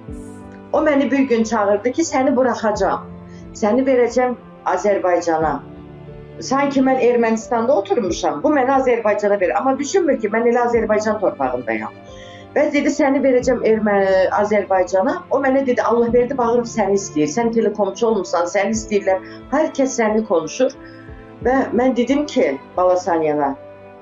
O 0.73 0.81
məni 0.83 1.11
bir 1.11 1.19
gün 1.19 1.43
çağırdı 1.43 1.91
ki, 1.91 2.01
səni 2.01 2.35
buraxacağam. 2.35 3.05
Səni 3.53 3.85
verəcəm 3.87 4.35
Azərbaycana. 4.65 5.74
Sanki 6.39 6.81
mən 6.83 6.99
Ermənistanda 6.99 7.71
oturmuşam. 7.71 8.43
Bu 8.43 8.49
məni 8.49 8.71
Azərbaycana 8.71 9.39
verir. 9.39 9.55
Amma 9.57 9.77
düşünmür 9.79 10.19
ki, 10.19 10.29
mən 10.33 10.49
elə 10.51 10.65
Azərbaycan 10.67 11.19
torpağındayam. 11.21 11.93
Və 12.55 12.65
dedi 12.73 12.91
səni 12.91 13.21
verəcəm 13.23 13.63
Erməni 13.67 14.29
Azərbaycana. 14.39 15.15
O 15.31 15.39
mənə 15.43 15.65
dedi 15.67 15.81
Allah 15.81 16.11
verdi 16.13 16.37
bağırıb 16.37 16.67
səni 16.71 16.99
istəyir. 16.99 17.31
Sən 17.31 17.51
telekomçu 17.55 18.07
olmusan, 18.07 18.47
səni 18.51 18.75
istəyirlər. 18.75 19.23
Hər 19.51 19.71
kəs 19.77 19.95
səni 19.99 20.23
konuşur. 20.27 20.75
Və 21.43 21.55
mən 21.75 21.95
dedim 21.95 22.25
ki, 22.31 22.55
Balasanyana, 22.77 23.53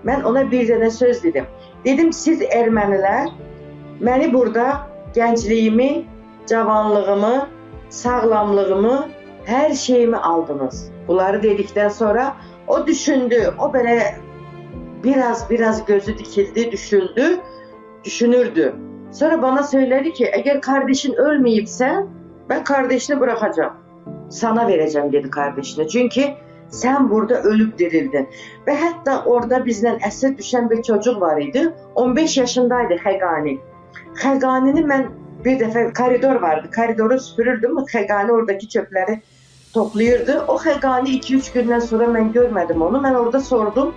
mən 0.05 0.25
ona 0.29 0.45
bir 0.51 0.67
dənə 0.69 0.89
söz 0.93 1.23
dedim. 1.23 1.49
Dedim 1.85 2.13
siz 2.13 2.41
ermənilər 2.41 3.33
məni 4.01 4.29
burada 4.33 4.87
gəncliyimi, 5.17 6.05
cavanlığımı, 6.49 7.35
sağlamlığımı, 7.89 8.97
hər 9.47 9.75
şeyimi 9.75 10.17
aldınız. 10.17 10.92
Bunları 11.07 11.37
dedikdən 11.43 11.89
sonra 11.89 12.35
o 12.67 12.87
düşündü. 12.87 13.53
O 13.59 13.63
belə 13.63 14.15
biraz 15.03 15.49
biraz 15.49 15.85
gözü 15.85 16.17
dikildi, 16.17 16.71
düşündü, 16.71 17.39
düşünürdü. 18.03 18.75
Sonra 19.11 19.41
bana 19.41 19.63
söyledi 19.63 20.13
ki 20.13 20.25
eğer 20.33 20.61
kardeşin 20.61 21.13
ölmeyipse 21.13 22.05
ben 22.49 22.63
kardeşini 22.63 23.19
bırakacağım. 23.19 23.73
Sana 24.29 24.67
vereceğim 24.67 25.11
dedi 25.11 25.29
kardeşine. 25.29 25.87
Çünkü 25.87 26.21
sen 26.69 27.09
burada 27.09 27.41
ölüp 27.41 27.79
dirildin. 27.79 28.29
Ve 28.67 28.75
hatta 28.75 29.23
orada 29.25 29.65
bizden 29.65 29.95
əsir 29.95 30.37
düşen 30.37 30.69
bir 30.69 30.81
çocuk 30.83 31.21
var 31.21 31.41
idi. 31.41 31.73
15 31.95 32.37
yaşındaydı 32.37 32.93
Xəqani. 32.93 33.57
Xəqanini 34.15 34.83
mən 34.91 35.05
bir 35.45 35.59
dəfə 35.59 35.93
koridor 35.93 36.35
vardı. 36.35 36.69
Koridoru 36.75 37.19
süpürürdüm. 37.19 37.77
Xəqani 37.77 38.31
oradaki 38.31 38.69
çöpleri 38.69 39.21
toplayırdı. 39.73 40.35
O 40.47 40.57
Xəqani 40.65 41.15
2-3 41.19 41.49
gündən 41.55 41.81
sonra 41.87 42.09
mən 42.17 42.31
görmədim 42.33 42.81
onu. 42.81 43.01
Mən 43.05 43.17
orada 43.19 43.39
sordum. 43.39 43.93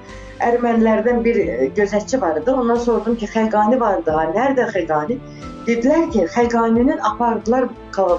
Ermənilərdən 0.46 1.22
bir 1.24 1.36
e, 1.42 1.68
gözətçi 1.76 2.20
vardı. 2.20 2.54
Ondan 2.54 2.80
sordum 2.86 3.16
ki, 3.16 3.28
Xəqani 3.34 3.80
vardı. 3.80 4.16
Nerede 4.34 4.66
Xəqani? 4.72 5.18
Dedilər 5.66 6.10
ki, 6.12 6.26
Xəqaninin 6.34 7.00
apardılar, 7.10 7.68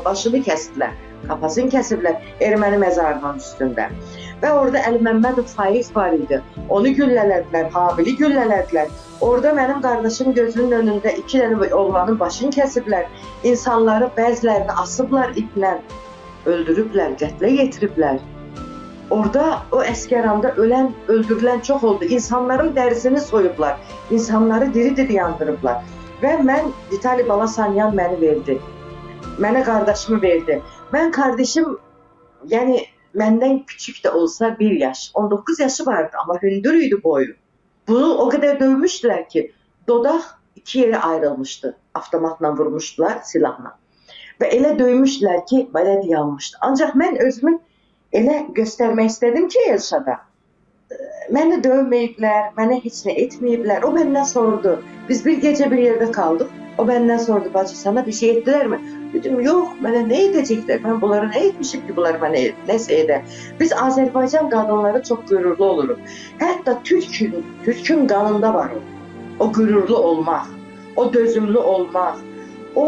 başını 0.05 0.41
kəsdilər. 0.47 0.95
Kafasını 1.27 1.71
kəsiblər 1.73 2.17
erməni 2.45 2.77
məzarının 2.81 3.39
üstündə. 3.41 3.87
Və 4.41 4.51
orada 4.53 4.81
Əli 4.89 4.99
Məmmədov 5.07 5.49
Faiz 5.57 5.89
var 5.95 6.13
idi. 6.13 6.37
Onu 6.69 6.91
güllələdilər, 6.99 7.71
Habili 7.73 8.13
güllələdilər. 8.19 8.91
Orada 9.27 9.53
mənim 9.57 9.81
qardaşım 9.85 10.33
gözünün 10.37 10.75
önündə 10.81 11.15
iki 11.23 11.41
dənə 11.41 11.71
oğlanın 11.73 12.19
başını 12.19 12.53
kəsiblər. 12.59 13.07
İnsanları 13.51 14.11
bəzilərini 14.19 14.77
asıblar 14.83 15.33
iplə, 15.41 15.73
öldürüblər, 16.53 17.15
qətlə 17.21 17.51
yetiriblər. 17.59 18.19
Orada 19.13 19.43
o 19.71 19.79
əskəranda 19.87 20.53
ölən, 20.59 20.89
öldürülən 21.07 21.61
çox 21.63 21.83
oldu. 21.83 22.09
İnsanların 22.17 22.73
dərisini 22.75 23.21
soyublar. 23.23 23.77
İnsanları 24.11 24.73
diri-diri 24.73 25.19
yandırıblar. 25.19 25.83
Və 26.21 26.33
mən 26.49 26.71
Vitali 26.91 27.27
Balasanyan 27.29 27.95
məni 27.95 28.19
verdi. 28.21 28.57
Mənə 29.39 29.63
qardaşımı 29.63 30.21
verdi. 30.21 30.61
Mən 30.93 31.11
qardaşım 31.15 31.77
yəni 32.51 32.81
məndən 33.17 33.63
küçük 33.65 34.03
də 34.05 34.11
olsa 34.11 34.55
1 34.59 34.71
yaş, 34.81 35.11
19 35.13 35.59
yaşı 35.59 35.85
vardı, 35.85 36.17
amma 36.23 36.39
hündür 36.41 36.73
idi 36.73 37.03
boyu. 37.03 37.33
Bunu 37.87 38.13
o 38.23 38.27
qədər 38.31 38.59
dövmüşdülər 38.59 39.27
ki, 39.31 39.51
dodaq 39.87 40.25
iki 40.55 40.81
yerə 40.83 40.97
ayrılmışdı. 40.97 41.75
Avtomatla 41.93 42.57
vurmuşdular 42.57 43.19
silahla. 43.23 43.77
Və 44.41 44.49
elə 44.57 44.75
döymüşdülər 44.79 45.43
ki, 45.49 45.63
belə 45.73 45.97
dayanmışdı. 46.03 46.59
Ancaq 46.67 46.93
mən 47.01 47.17
özümü 47.25 47.57
elə 48.19 48.37
göstərmək 48.59 49.11
istədim 49.13 49.47
ki, 49.53 49.63
Elşada. 49.73 50.19
Məni 51.33 51.57
dövməyiblər, 51.63 52.53
mənə 52.59 52.77
heç 52.83 53.01
nə 53.07 53.17
etməyiblər. 53.23 53.83
O 53.83 53.89
məndən 53.95 54.27
sordu. 54.29 54.77
Biz 55.09 55.25
bir 55.25 55.41
gecə 55.43 55.71
bir 55.71 55.81
yerdə 55.83 56.11
qaldıq. 56.15 56.53
O 56.77 56.85
məndən 56.85 57.19
sordu, 57.19 57.49
bacı 57.53 57.75
sana 57.75 58.05
bir 58.05 58.13
şey 58.13 58.31
etdilər 58.35 58.67
mi? 58.71 58.77
Dedim, 59.13 59.39
yox, 59.41 59.73
mənə 59.81 60.03
nə 60.11 60.19
edəcəklər? 60.27 60.83
Mən 60.85 61.01
bunlara 61.01 61.31
nə 61.31 61.41
etmişim 61.49 61.83
ki, 61.87 61.95
bunlar 61.97 62.19
mənə 62.21 62.43
nəsə 62.69 63.01
edə? 63.01 63.17
Biz 63.59 63.73
Azərbaycan 63.87 64.51
qadınları 64.53 65.01
çox 65.09 65.25
qürurlu 65.31 65.65
oluruq. 65.65 66.15
Hətta 66.43 66.77
Türkün, 66.83 67.41
Türkün 67.65 68.07
qanında 68.07 68.53
var 68.53 68.77
o. 68.77 68.81
O 69.43 69.51
qürurlu 69.51 69.97
olmaq, 69.97 70.47
o 70.95 71.13
dözümlü 71.13 71.57
olmaq. 71.57 72.21
O, 72.77 72.85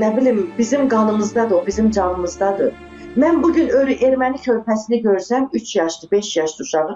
nə 0.00 0.16
bilim, 0.16 0.50
bizim 0.58 0.88
qanımızdadır, 0.88 1.54
o 1.54 1.66
bizim 1.66 1.90
canımızdadır. 1.90 2.72
Mən 3.20 3.42
bu 3.42 3.52
gün 3.52 3.68
erməni 4.08 4.38
körpəsini 4.44 5.02
görsəm, 5.04 5.48
3 5.52 5.76
yaşlı, 5.76 6.08
5 6.12 6.36
yaşlı 6.36 6.62
uşağı, 6.64 6.94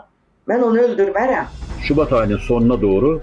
mən 0.48 0.62
onu 0.68 0.78
öldürmərəm. 0.86 1.50
Şubat 1.82 2.12
ayının 2.12 2.38
sonuna 2.38 2.82
doğru 2.82 3.20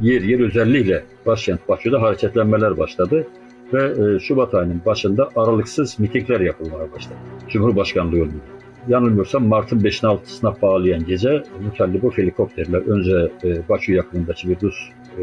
yer 0.00 0.22
yer 0.22 0.40
özellikle 0.40 1.04
başkent 1.26 1.68
Bakü'de 1.68 1.96
hareketlenmeler 1.96 2.78
başladı 2.78 3.26
ve 3.72 3.82
e, 3.82 4.20
Şubat 4.20 4.54
ayının 4.54 4.80
başında 4.86 5.28
aralıksız 5.36 5.98
mitingler 5.98 6.40
yapılmaya 6.40 6.92
başladı. 6.92 7.16
Cumhurbaşkanlığı 7.48 8.18
yolunda. 8.18 8.44
Yanılmıyorsam 8.88 9.46
Mart'ın 9.46 9.80
5'ine 9.80 10.18
6'sına 10.18 10.62
bağlayan 10.62 11.06
gece 11.06 11.42
Mutallibov 11.64 12.10
helikopterler 12.10 12.78
önce 12.78 13.32
e, 13.44 13.68
Bakü 13.68 13.92
yakınındaki 13.94 14.48
bir 14.48 14.60
Rus 14.60 14.90
e, 15.18 15.22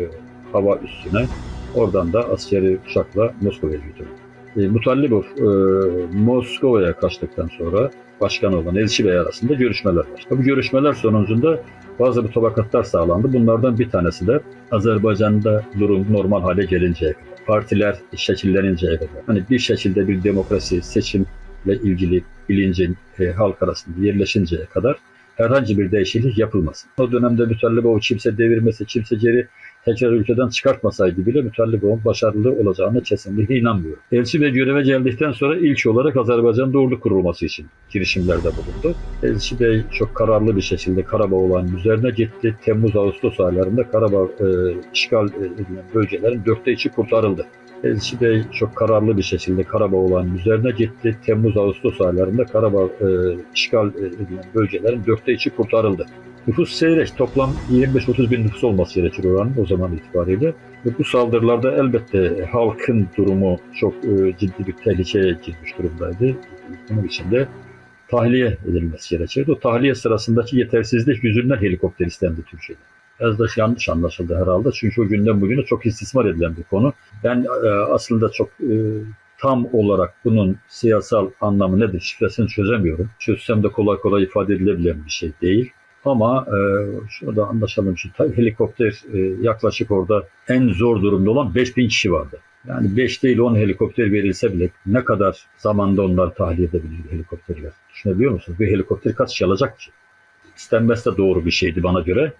hava 0.54 0.78
üssüne 0.78 1.26
oradan 1.76 2.14
da 2.14 2.30
askeri 2.30 2.80
uçakla 2.90 3.34
Moskova'ya 3.42 3.78
götürdü. 3.78 4.10
E, 4.58 4.68
Mutallibov 4.68 5.24
e, 5.24 5.46
Moskova'ya 6.14 6.94
kaçtıktan 6.94 7.48
sonra 7.58 7.92
başkan 8.22 8.54
olan 8.54 8.76
Elçi 8.76 9.06
Bey 9.06 9.18
arasında 9.18 9.54
görüşmeler 9.54 10.04
başladı. 10.14 10.40
Bu 10.40 10.44
görüşmeler 10.44 10.94
sonucunda 10.94 11.60
bazı 12.00 12.24
bu 12.24 12.32
tabakatlar 12.32 12.84
sağlandı. 12.84 13.34
Bunlardan 13.34 13.80
bir 13.80 13.90
tanesi 13.90 14.28
de 14.28 14.40
Azerbaycan'da 14.72 15.66
durum 15.80 16.14
normal 16.14 16.42
hale 16.42 16.66
gelinceye 16.66 17.14
kadar, 17.14 17.46
partiler 17.46 17.96
şekilleninceye 18.16 18.98
kadar, 18.98 19.24
hani 19.28 19.44
bir 19.50 19.60
şekilde 19.60 20.08
bir 20.08 20.24
demokrasi, 20.24 20.82
seçimle 20.82 21.26
ilgili 21.84 22.24
bilincin 22.50 22.98
e, 23.20 23.32
halk 23.32 23.64
arasında 23.64 24.06
yerleşinceye 24.06 24.66
kadar 24.66 24.98
herhangi 25.36 25.78
bir 25.78 25.92
değişiklik 25.92 26.38
yapılmasın. 26.38 26.90
O 26.98 27.12
dönemde 27.12 27.46
Mütellibov'u 27.46 28.00
kimse 28.00 28.38
devirmesi, 28.38 28.86
kimse 28.86 29.16
geri 29.16 29.48
tekrar 29.86 30.12
ülkeden 30.12 30.48
çıkartmasaydı 30.48 31.26
bile 31.26 31.42
Mütellibov'un 31.42 32.06
başarılı 32.06 32.52
olacağına 32.52 33.04
kesinlikle 33.04 33.58
inanmıyorum. 33.58 34.04
Elçi 34.12 34.42
ve 34.42 34.50
göreve 34.50 34.82
geldikten 34.82 35.32
sonra 35.32 35.58
ilk 35.58 35.86
olarak 35.86 36.18
Azerbaycan'da 36.18 36.80
ordu 36.80 37.00
kurulması 37.00 37.46
için 37.46 37.66
girişimlerde 37.90 38.44
bulundu. 38.44 38.98
Elçi 39.24 39.60
Bey 39.60 39.84
çok 39.92 40.16
kararlı 40.16 40.56
bir 40.56 40.62
şekilde 40.62 41.04
Karabağ 41.04 41.36
olayının 41.36 41.78
üzerine 41.78 42.10
gitti. 42.10 42.56
Temmuz-Ağustos 42.66 43.40
aylarında 43.40 43.90
Karabağ 43.90 44.24
e, 44.24 44.46
işgal 44.94 45.28
edilen 45.28 45.86
bölgelerin 45.96 46.46
dörtte 46.46 46.72
içi 46.72 46.90
kurtarıldı. 46.90 47.46
Elçi 47.84 48.20
de 48.20 48.44
çok 48.52 48.76
kararlı 48.76 49.18
bir 49.18 49.24
şekilde 49.24 49.64
Karabağ 49.64 49.98
olanın 49.98 50.38
üzerine 50.38 50.72
gitti. 50.72 51.18
Temmuz-Ağustos 51.26 52.02
aylarında 52.02 52.46
Karabağ 52.46 52.84
e, 52.86 53.08
işgal 53.56 53.88
edilen 53.88 54.46
bölgelerin 54.56 55.06
dörtte 55.06 55.34
içi 55.34 55.50
kurtarıldı. 55.50 56.06
Nüfus 56.48 56.72
seyrek. 56.72 57.18
Toplam 57.18 57.54
25-30 57.72 58.32
bin 58.32 58.44
nüfus 58.44 58.64
olması 58.64 59.00
gerekir 59.00 59.24
oranın 59.24 59.54
o 59.62 59.66
zaman 59.66 59.94
itibariyle. 59.94 60.54
Bu 61.00 61.04
saldırılarda 61.04 61.72
elbette 61.72 62.46
halkın 62.52 63.08
durumu 63.18 63.60
çok 63.80 63.94
e, 63.94 64.38
ciddi 64.38 64.68
bir 64.68 64.74
tehlikeye 64.74 65.38
girmiş 65.46 65.78
durumdaydı. 65.78 66.36
Bunun 66.90 67.04
için 67.04 67.32
de 67.32 67.48
tahliye 68.08 68.58
edilmesi 68.70 69.18
gerekirdi. 69.18 69.52
O 69.52 69.60
tahliye 69.60 69.96
sırasındaki 69.96 70.58
yetersizlik 70.58 71.24
yüzünden 71.24 71.58
helikopter 71.58 72.06
istendi 72.06 72.42
Türkiye'de. 72.44 72.82
Biraz 73.22 73.40
da 73.40 73.46
yanlış 73.58 73.90
anlaşıldı 73.90 74.36
herhalde. 74.36 74.70
Çünkü 74.72 75.02
o 75.02 75.08
günden 75.08 75.42
bugüne 75.42 75.64
çok 75.64 75.86
istismar 75.86 76.26
edilen 76.26 76.58
bir 76.58 76.64
konu. 76.64 76.94
Ben 77.24 77.46
e, 77.66 77.70
aslında 77.70 78.30
çok 78.30 78.50
e, 78.50 78.76
tam 79.40 79.68
olarak 79.74 80.14
bunun 80.26 80.58
siyasal 80.68 81.30
anlamı 81.42 81.80
nedir 81.80 82.00
şifresini 82.00 82.48
çözemiyorum. 82.48 83.10
Çözsem 83.20 83.64
de 83.64 83.68
kolay 83.68 83.98
kolay 83.98 84.24
ifade 84.24 84.56
edilebilen 84.56 85.06
bir 85.06 85.10
şey 85.10 85.32
değil. 85.42 85.72
Ama 86.06 86.48
e, 86.48 86.58
şurada 87.10 87.48
anlaşalım 87.48 87.96
ki 87.96 88.10
helikopter 88.18 89.02
e, 89.14 89.18
yaklaşık 89.42 89.92
orada 89.92 90.24
en 90.48 90.68
zor 90.68 91.02
durumda 91.02 91.32
olan 91.32 91.56
5000 91.56 91.88
kişi 91.88 92.12
vardı. 92.12 92.40
Yani 92.68 92.98
5 92.98 93.24
değil 93.24 93.40
10 93.40 93.56
helikopter 93.56 94.12
verilse 94.12 94.54
bile 94.54 94.70
ne 94.86 95.06
kadar 95.06 95.46
zamanda 95.58 96.02
onlar 96.02 96.36
tahliye 96.36 96.68
edebilir 96.68 97.12
helikopterler? 97.12 97.72
Düşünebiliyor 97.94 98.32
musunuz? 98.32 98.60
Bir 98.60 98.68
helikopter 98.68 99.16
kaç 99.16 99.30
kişi 99.30 99.46
alacak 99.46 99.80
ki? 99.80 99.92
İstenmesi 100.58 101.12
de 101.12 101.18
doğru 101.18 101.46
bir 101.46 101.52
şeydi 101.52 101.84
bana 101.84 102.02
göre. 102.02 102.34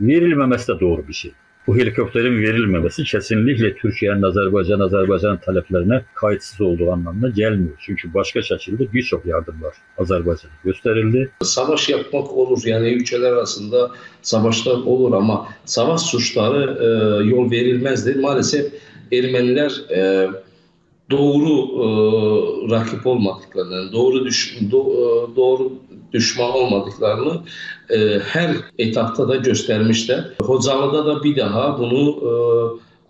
Verilmemesi 0.00 0.68
de 0.68 0.80
doğru 0.80 1.08
bir 1.08 1.12
şey. 1.12 1.32
Bu 1.66 1.76
helikopterin 1.76 2.42
verilmemesi 2.42 3.04
kesinlikle 3.04 3.74
Türkiye'nin 3.74 4.22
Azerbaycan, 4.22 4.80
Azerbaycan 4.80 5.40
taleplerine 5.40 6.04
kayıtsız 6.14 6.60
olduğu 6.60 6.92
anlamına 6.92 7.28
gelmiyor. 7.28 7.74
Çünkü 7.80 8.14
başka 8.14 8.42
şekilde 8.42 8.92
birçok 8.92 9.26
yardım 9.26 9.62
var 9.62 9.74
Azerbaycan'a 9.98 10.52
gösterildi. 10.64 11.30
Savaş 11.42 11.88
yapmak 11.88 12.32
olur 12.32 12.62
yani 12.64 12.92
ülkeler 12.92 13.32
arasında 13.32 13.90
savaşlar 14.22 14.74
olur 14.74 15.12
ama 15.12 15.48
savaş 15.64 16.00
suçları 16.00 16.78
e, 16.80 17.24
yol 17.24 17.50
verilmezdi. 17.50 18.14
Maalesef 18.14 18.72
Ermeniler 19.12 19.72
e, 19.96 20.30
doğru 21.12 21.54
e, 21.82 21.86
rakip 22.70 23.06
olmadıklarını, 23.06 23.92
doğru 23.92 24.24
düş, 24.24 24.58
do, 24.70 24.78
e, 24.78 25.36
doğru 25.36 25.72
düşman 26.12 26.50
olmadıklarını 26.50 27.40
e, 27.90 28.18
her 28.18 28.50
etapta 28.78 29.28
da 29.28 29.36
göstermişler. 29.36 30.24
Hocalı'da 30.42 31.06
da 31.06 31.24
bir 31.24 31.36
daha 31.36 31.78
bunu 31.78 32.10
e, 32.10 32.32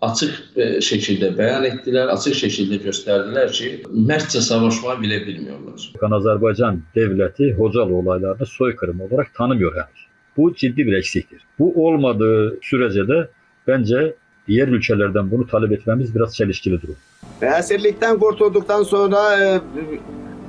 açık 0.01 0.43
e, 0.55 0.81
şekilde 0.81 1.37
beyan 1.37 1.63
ettiler, 1.63 2.07
açık 2.07 2.35
şekilde 2.35 2.77
gösterdiler 2.77 3.51
ki 3.51 3.83
mertçe 3.89 4.41
savaşmayı 4.41 5.01
bile 5.01 5.27
bilmiyorlar. 5.27 5.93
Azerbaycan 6.11 6.81
devleti 6.95 7.53
Hocalı 7.53 7.95
olaylarını 7.95 8.45
soykırım 8.45 9.01
olarak 9.01 9.35
tanımıyor 9.35 9.73
henüz. 9.73 10.03
Bu 10.37 10.55
ciddi 10.55 10.87
bir 10.87 10.93
eksiktir. 10.93 11.41
Bu 11.59 11.87
olmadığı 11.87 12.59
sürece 12.61 13.07
de 13.07 13.29
bence 13.67 14.15
diğer 14.47 14.67
ülkelerden 14.67 15.31
bunu 15.31 15.47
talep 15.47 15.71
etmemiz 15.71 16.15
biraz 16.15 16.35
çelişkili 16.35 16.81
durum. 16.81 16.95
Esirlikten 17.41 18.19
kurtulduktan 18.19 18.83
sonra 18.83 19.43
e, 19.43 19.59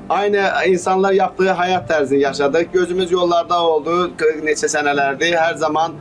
aynı 0.09 0.43
insanlar 0.69 1.13
yaptığı 1.13 1.51
hayat 1.51 1.89
tarzı 1.89 2.17
yaşadık. 2.17 2.73
Gözümüz 2.73 3.13
yollarda 3.13 3.63
oldu 3.63 4.11
neçə 4.45 4.69
senelerdi. 4.69 5.37
Her 5.37 5.55
zaman 5.55 5.93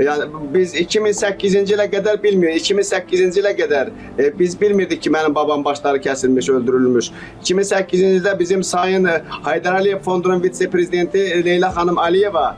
yani 0.00 0.24
biz 0.54 0.74
2008-ci 0.74 1.74
ilə 1.74 1.88
qədər 1.90 2.22
bilmiyor. 2.22 2.52
2008-ci 2.52 3.42
ilə 3.42 3.52
qədər 3.58 3.90
e, 4.18 4.30
biz 4.38 4.60
bilmirdik 4.60 5.02
ki, 5.02 5.10
mənim 5.10 5.34
babam 5.34 5.64
başları 5.64 6.00
kesilmiş, 6.00 6.48
öldürülmüş. 6.48 7.10
2008-ci 7.42 8.12
ildə 8.18 8.38
bizim 8.38 8.62
Sayın 8.62 9.04
e, 9.04 9.22
Haydar 9.28 9.74
Aliyev 9.74 9.98
Fondunun 9.98 10.42
vitse-prezidenti 10.42 11.44
Leyla 11.44 11.68
Xanım 11.68 11.98
Aliyeva 11.98 12.56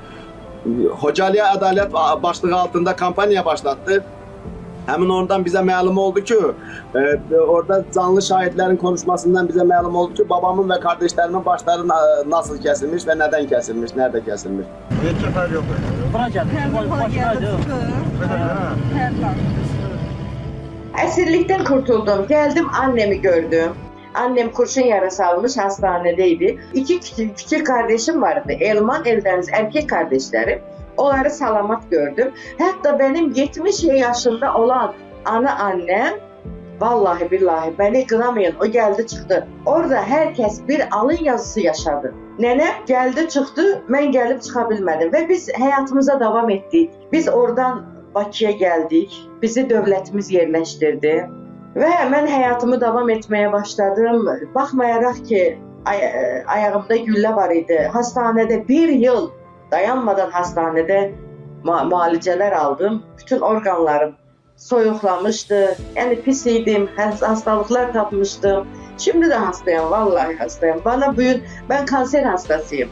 Hocalıya 0.91 1.53
Adalet 1.53 1.93
başlığı 2.23 2.57
altında 2.57 2.97
kampanya 2.97 3.45
başlattı. 3.45 4.05
Hemen 4.91 5.09
oradan 5.09 5.45
bize 5.45 5.59
məlum 5.59 5.99
oldu 5.99 6.25
ki, 6.25 6.35
e, 6.95 7.37
orada 7.37 7.85
canlı 7.95 8.23
şahitlerin 8.23 8.77
konuşmasından 8.77 9.49
bize 9.49 9.61
məlum 9.61 9.97
oldu 9.97 10.15
ki, 10.15 10.29
babamın 10.31 10.71
ve 10.71 10.81
kardeşlerimin 10.81 11.45
başları 11.45 11.89
nasıl 12.31 12.63
kesilmiş 12.63 13.07
ve 13.09 13.19
neden 13.19 13.47
kesilmiş, 13.47 13.97
nerede 13.97 14.25
kesilmiş. 14.25 14.67
Bir 15.03 15.27
sefer 15.27 15.51
yok. 15.51 15.65
Geldi. 16.33 16.49
Başınaydı. 16.91 17.59
Esirlikten 21.07 21.65
kurtuldum. 21.65 22.27
Geldim 22.29 22.67
annemi 22.83 23.21
gördüm. 23.21 23.73
Annem 24.15 24.53
kurşun 24.53 24.83
yarası 24.83 25.27
almış 25.27 25.57
hastanedeydi. 25.59 26.59
İki 26.75 27.01
küçük, 27.01 27.39
küçük 27.39 27.67
kardeşim 27.67 28.23
vardı. 28.23 28.53
Elman, 28.53 29.05
Eldeniz 29.05 29.49
erkek 29.53 29.91
kardeşlerim. 29.91 30.61
Onları 30.97 31.31
salamat 31.31 31.91
gördüm. 31.91 32.33
Hatta 32.59 32.99
benim 32.99 33.33
70 33.33 33.85
yaşında 33.85 34.55
olan 34.55 34.95
ana 35.25 35.57
annem 35.59 36.15
Vallahi 36.81 37.31
billahi 37.31 37.79
beni 37.79 38.07
kınamayın 38.07 38.55
o 38.61 38.67
geldi 38.67 39.07
çıktı. 39.07 39.47
Orada 39.67 40.03
herkes 40.03 40.69
bir 40.69 40.83
alın 40.91 41.25
yazısı 41.25 41.61
yaşadı. 41.61 42.15
Nene 42.39 42.67
geldi 42.87 43.29
çıktı 43.29 43.83
ben 43.89 44.13
gelip 44.13 44.43
çıkabilmedim 44.43 45.13
ve 45.13 45.29
biz 45.29 45.49
hayatımıza 45.59 46.21
devam 46.21 46.51
ettik. 46.51 46.91
Biz 47.13 47.29
oradan 47.29 47.87
Bakıya 48.15 48.51
geldik. 48.51 49.29
Bizi 49.43 49.71
devletimiz 49.71 50.31
yerleştirdi. 50.31 51.31
Ve 51.77 51.91
hemen 51.91 52.27
hayatımı 52.27 52.81
devam 52.81 53.11
etmeye 53.11 53.53
başladım. 53.53 54.27
Bakmayarak 54.55 55.27
ki 55.27 55.59
ay 55.85 55.99
ayağımda 56.47 56.97
gülle 56.97 57.37
var 57.37 57.51
idi. 57.51 57.91
Hastanede 57.93 58.69
bir 58.69 58.89
yıl 58.89 59.31
dayanmadan 59.71 60.31
hastanede 60.31 61.15
mu 61.65 61.73
mualicələr 61.73 62.55
aldım. 62.55 63.03
Bütün 63.19 63.41
orqanlarım 63.41 64.15
soyuqlamışdı. 64.57 65.77
Yəni 65.97 66.23
pis 66.23 66.47
idim, 66.47 66.89
hastalıklar 67.21 67.93
tapmışdım. 67.93 68.67
Şimdi 68.99 69.31
de 69.31 69.35
hastayım, 69.35 69.91
vallahi 69.91 70.37
hastayım. 70.37 70.81
Bana 70.85 71.13
bugün, 71.13 71.43
ben 71.69 71.87
kanser 71.87 72.23
hastasıyım. 72.23 72.89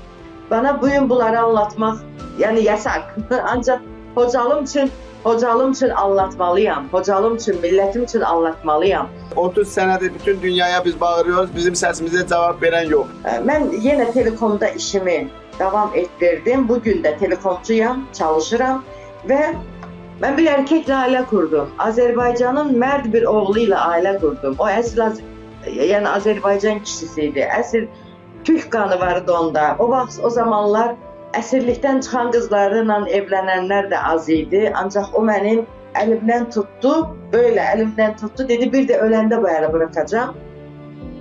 Bana 0.51 0.83
bugün 0.83 1.11
bunları 1.11 1.41
anlatmak, 1.41 1.99
yani 2.39 2.65
yasak. 2.65 3.17
Ancak 3.47 3.81
hocalım 4.15 4.65
için 4.65 4.91
Hocalım 5.23 5.73
için 5.73 5.89
anlatmalıyam. 5.89 6.89
Hocalım 6.89 7.37
için, 7.37 7.61
milletim 7.61 8.05
için 8.05 8.21
anlatmalıyam. 8.21 9.09
30 9.37 9.69
senedir 9.69 10.15
bütün 10.15 10.43
dünyaya 10.43 10.85
biz 10.85 11.01
bağırıyoruz. 11.01 11.57
Bizim 11.57 11.75
sesimize 11.75 12.27
cevap 12.27 12.63
veren 12.63 12.89
yok. 12.89 13.09
Ben 13.47 13.69
yine 13.81 14.13
telekomda 14.13 14.69
işimi 14.69 15.29
davam 15.59 15.91
etdirdim. 15.95 16.69
Bugün 16.69 17.03
də 17.03 17.17
telefonçuyam, 17.19 18.05
çalışıram 18.13 18.85
və 19.31 19.41
mən 20.23 20.37
bir 20.39 20.51
erkəklə 20.53 21.01
ailə 21.05 21.25
qurdum. 21.31 21.73
Azərbaycanın 21.79 22.75
mərd 22.83 23.13
bir 23.13 23.27
oğlu 23.31 23.67
ilə 23.67 23.81
ailə 23.95 24.17
qurdum. 24.21 24.57
O 24.59 24.69
əsl 24.69 25.03
az 25.07 25.21
yəni 25.67 26.09
Azərbaycan 26.11 26.83
kişisi 26.83 27.29
idi. 27.31 27.45
Əsl 27.61 27.87
türk 28.45 28.71
qanı 28.73 29.01
var 29.01 29.23
idi 29.23 29.31
onda. 29.31 29.77
O 29.79 29.89
vaxt 29.91 30.25
o 30.25 30.31
zamanlar 30.31 30.95
əsirlikdən 31.39 32.01
çıxan 32.05 32.33
qızlarla 32.33 33.03
evlənənlər 33.21 33.91
də 33.93 34.03
az 34.13 34.29
idi. 34.33 34.69
Ancaq 34.75 35.15
o 35.15 35.23
mənim 35.25 35.65
əlimdən 35.99 36.51
tutdu, 36.55 36.95
belə 37.33 37.65
əlimdən 37.75 38.17
tutdu, 38.21 38.49
dedi 38.49 38.71
bir 38.73 38.87
də 38.89 39.01
öləndə 39.05 39.41
bu 39.43 39.51
əli 39.51 39.73
buraxacağam. 39.73 40.37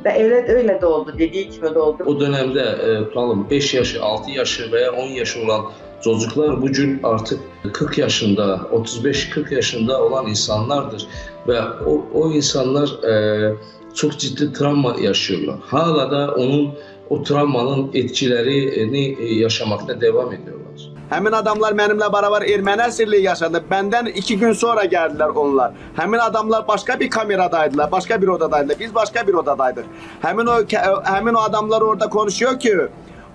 Ve 0.05 0.23
öyle, 0.23 0.53
öyle 0.53 0.81
de 0.81 0.85
oldu. 0.85 1.13
Dediği 1.19 1.49
gibi 1.49 1.75
de 1.75 1.79
oldu. 1.79 2.03
O 2.05 2.19
dönemde 2.19 2.61
e, 2.61 3.07
tutalım 3.07 3.49
5 3.49 3.73
yaşı, 3.73 4.03
6 4.03 4.31
yaşı 4.31 4.71
veya 4.71 4.91
10 4.91 5.07
yaşı 5.07 5.43
olan 5.45 5.65
çocuklar 6.01 6.61
bugün 6.61 6.99
artık 7.03 7.39
40 7.73 7.97
yaşında, 7.97 8.61
35-40 8.73 9.55
yaşında 9.55 10.03
olan 10.03 10.27
insanlardır. 10.27 11.07
Ve 11.47 11.61
o, 11.61 12.05
o 12.13 12.31
insanlar 12.31 13.03
e, 13.03 13.53
çok 13.93 14.19
ciddi 14.19 14.53
travma 14.53 14.95
yaşıyorlar. 15.01 15.55
Hala 15.61 16.11
da 16.11 16.35
onun 16.35 16.73
o 17.09 17.23
travmanın 17.23 17.89
etkilerini 17.93 19.17
e, 19.19 19.33
yaşamakta 19.33 20.01
devam 20.01 20.33
ediyorlar. 20.33 20.96
Həmin 21.07 21.31
adamlar 21.31 21.71
mənimlə 21.71 22.07
beraber 22.11 22.43
erməni 22.51 22.83
əsirliyi 22.83 23.23
yaşadı. 23.23 23.63
Benden 23.71 24.05
iki 24.05 24.37
gün 24.39 24.53
sonra 24.53 24.83
geldiler 24.85 25.29
onlar. 25.29 25.71
Həmin 25.97 26.19
adamlar 26.19 26.67
başka 26.67 26.99
bir 26.99 27.09
kameradaydılar, 27.09 27.91
başka 27.91 28.21
bir 28.21 28.27
odadaydılar. 28.27 28.79
Biz 28.79 28.95
başka 28.95 29.27
bir 29.27 29.33
odadaydık. 29.33 29.85
Həmin 30.23 30.49
o 30.49 30.57
həmin 31.03 31.37
o 31.37 31.39
adamlar 31.39 31.81
orada 31.81 32.09
konuşuyor 32.09 32.59
ki, 32.59 32.77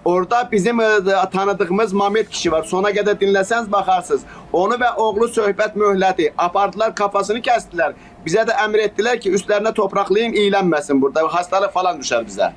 Orada 0.04 0.48
bizim 0.52 0.80
e, 0.80 0.86
tanıdığımız 1.32 1.92
Mamet 1.92 2.28
kişi 2.28 2.52
var. 2.52 2.62
Sona 2.62 2.92
kadar 2.92 3.20
dinleseniz 3.20 3.72
bakarsınız. 3.72 4.22
Onu 4.52 4.80
ve 4.80 4.90
oğlu 4.96 5.24
söhbət 5.24 5.76
möhləti. 5.76 6.32
Apardılar 6.38 6.94
kafasını 6.94 7.42
kestiler. 7.42 7.92
Bize 8.26 8.46
de 8.46 8.52
emrettiler 8.64 9.20
ki 9.20 9.30
üstlerine 9.32 9.74
topraklayın 9.74 10.32
iyilenmesin 10.32 11.02
burada. 11.02 11.34
Hastalık 11.34 11.72
falan 11.72 12.00
düşer 12.00 12.26
bize. 12.26 12.52